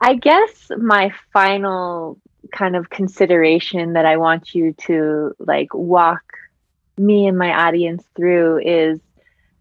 [0.00, 2.18] I guess my final
[2.52, 6.22] kind of consideration that I want you to like walk
[6.96, 9.00] me and my audience through is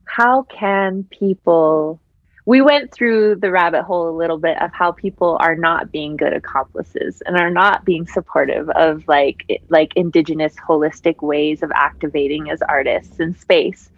[0.09, 1.99] how can people
[2.45, 6.17] we went through the rabbit hole a little bit of how people are not being
[6.17, 12.49] good accomplices and are not being supportive of like like indigenous holistic ways of activating
[12.49, 13.91] as artists in space.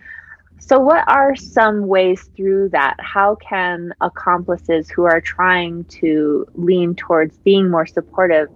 [0.59, 2.97] So what are some ways through that?
[2.99, 8.49] How can accomplices who are trying to lean towards being more supportive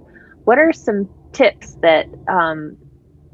[0.43, 2.77] what are some tips that um,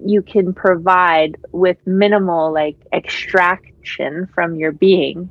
[0.05, 5.29] you can provide with minimal like extraction from your being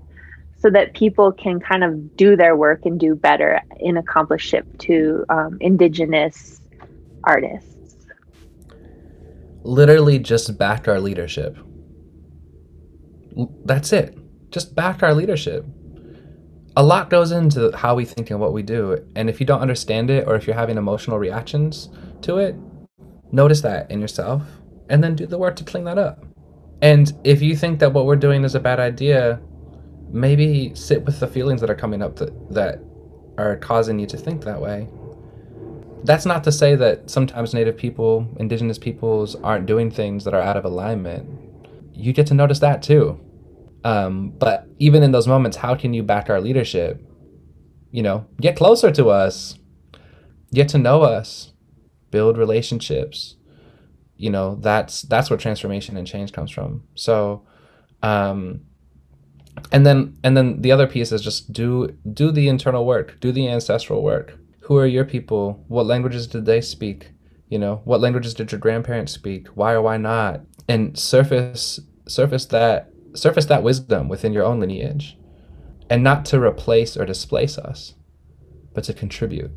[0.58, 5.24] so that people can kind of do their work and do better in accomplishment to
[5.30, 6.60] um, indigenous
[7.24, 7.96] artists.
[9.62, 11.56] Literally just back our leadership.
[13.64, 14.18] That's it.
[14.50, 15.64] Just back our leadership.
[16.76, 19.60] A lot goes into how we think and what we do and if you don't
[19.60, 21.88] understand it or if you're having emotional reactions
[22.22, 22.54] to it
[23.32, 24.42] notice that in yourself
[24.91, 26.24] and then do the work to clean that up
[26.82, 29.41] and if you think that what we're doing is a bad idea
[30.12, 32.80] maybe sit with the feelings that are coming up that that
[33.41, 34.88] are causing you to think that way.
[36.05, 40.41] That's not to say that sometimes native people, indigenous peoples aren't doing things that are
[40.41, 41.28] out of alignment.
[41.93, 43.20] You get to notice that too.
[43.84, 47.03] Um, but even in those moments, how can you back our leadership?
[47.91, 49.59] You know, get closer to us,
[50.53, 51.53] get to know us,
[52.11, 53.36] build relationships.
[54.20, 56.84] You know, that's that's where transformation and change comes from.
[56.94, 57.46] So,
[58.02, 58.60] um,
[59.72, 63.32] and then and then the other piece is just do do the internal work do
[63.32, 64.36] the ancestral work.
[64.64, 65.64] Who are your people?
[65.68, 67.12] What languages did they speak?
[67.48, 69.48] You know what languages did your grandparents speak?
[69.48, 70.42] Why or why not?
[70.68, 75.16] And surface surface that surface that wisdom within your own lineage.
[75.88, 77.94] And not to replace or displace us
[78.74, 79.50] but to contribute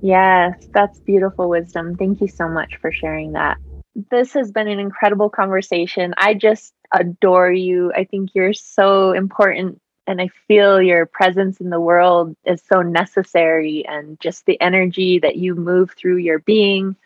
[0.00, 3.58] yes that's beautiful wisdom thank you so much for sharing that
[4.10, 7.92] this has been an incredible conversation i just adore you.
[7.94, 12.82] I think you're so important and I feel your presence in the world is so
[12.82, 16.96] necessary and just the energy that you move through your being.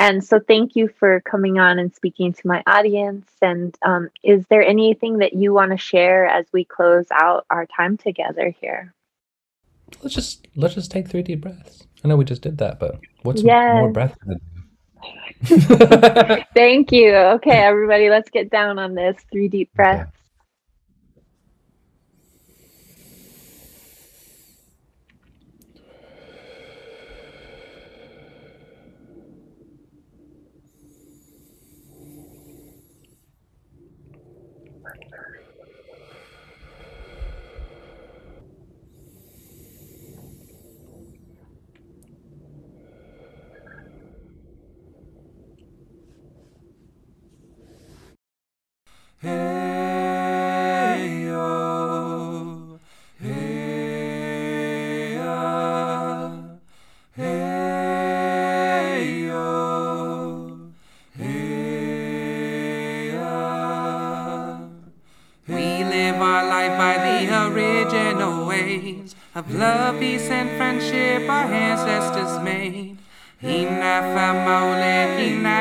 [0.00, 3.28] And so, thank you for coming on and speaking to my audience.
[3.42, 7.66] And um, is there anything that you want to share as we close out our
[7.66, 8.94] time together here?
[10.02, 11.86] Let's just let's just take three deep breaths.
[12.04, 13.74] I know we just did that, but what's yes.
[13.74, 14.38] more breath than
[16.54, 17.14] Thank you.
[17.14, 19.16] Okay, everybody, let's get down on this.
[19.30, 20.10] Three deep breaths.
[49.20, 49.32] Hey
[51.26, 52.78] yo,
[53.20, 56.30] hey ya.
[65.48, 72.38] We live our life by the original ways of love, peace, and friendship our ancestors
[72.44, 72.98] made.
[73.42, 75.57] Inakofli.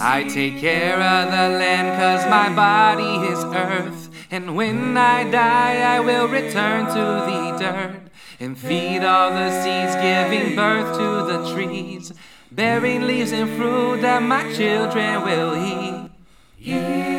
[0.00, 4.08] I take care of the land cause my body is earth.
[4.30, 8.07] And when I die, I will return to the dirt
[8.40, 12.12] and feed all the seeds, giving birth to the trees,
[12.52, 17.17] bearing leaves and fruit that my children will eat.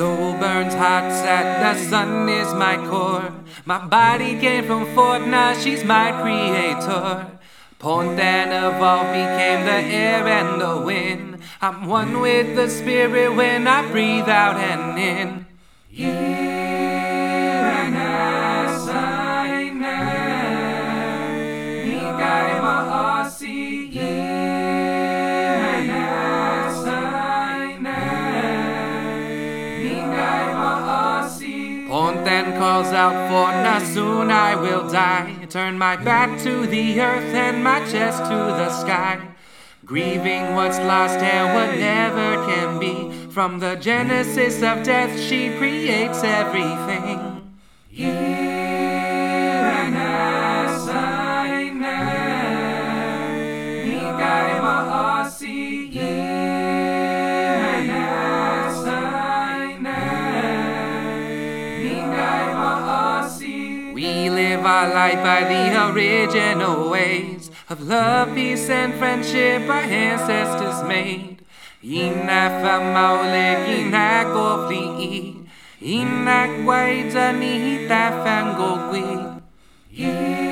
[0.00, 3.34] Soul burns hot, set the sun is my core.
[3.66, 7.26] My body came from Fort, Fu'una, she's my creator.
[7.82, 11.42] And evolved became the air and the wind.
[11.60, 15.46] I'm one with the spirit when I breathe out and in.
[15.90, 16.59] Iranasaina,
[32.30, 35.46] then calls out for na soon I will die.
[35.48, 39.18] Turn my back to the earth and my chest to the sky.
[39.84, 42.94] Grieving what's lost and what never can be.
[43.30, 47.18] From the genesis of death, she creates everything.
[47.92, 48.39] Iranasaina,
[64.88, 71.36] life by the original ways of love, peace, and friendship our ancestors made.
[71.82, 75.36] Inafa'maolek inakofli,
[75.80, 79.04] inakwaita ni tafangogwi.
[79.92, 80.49] Iranasaina,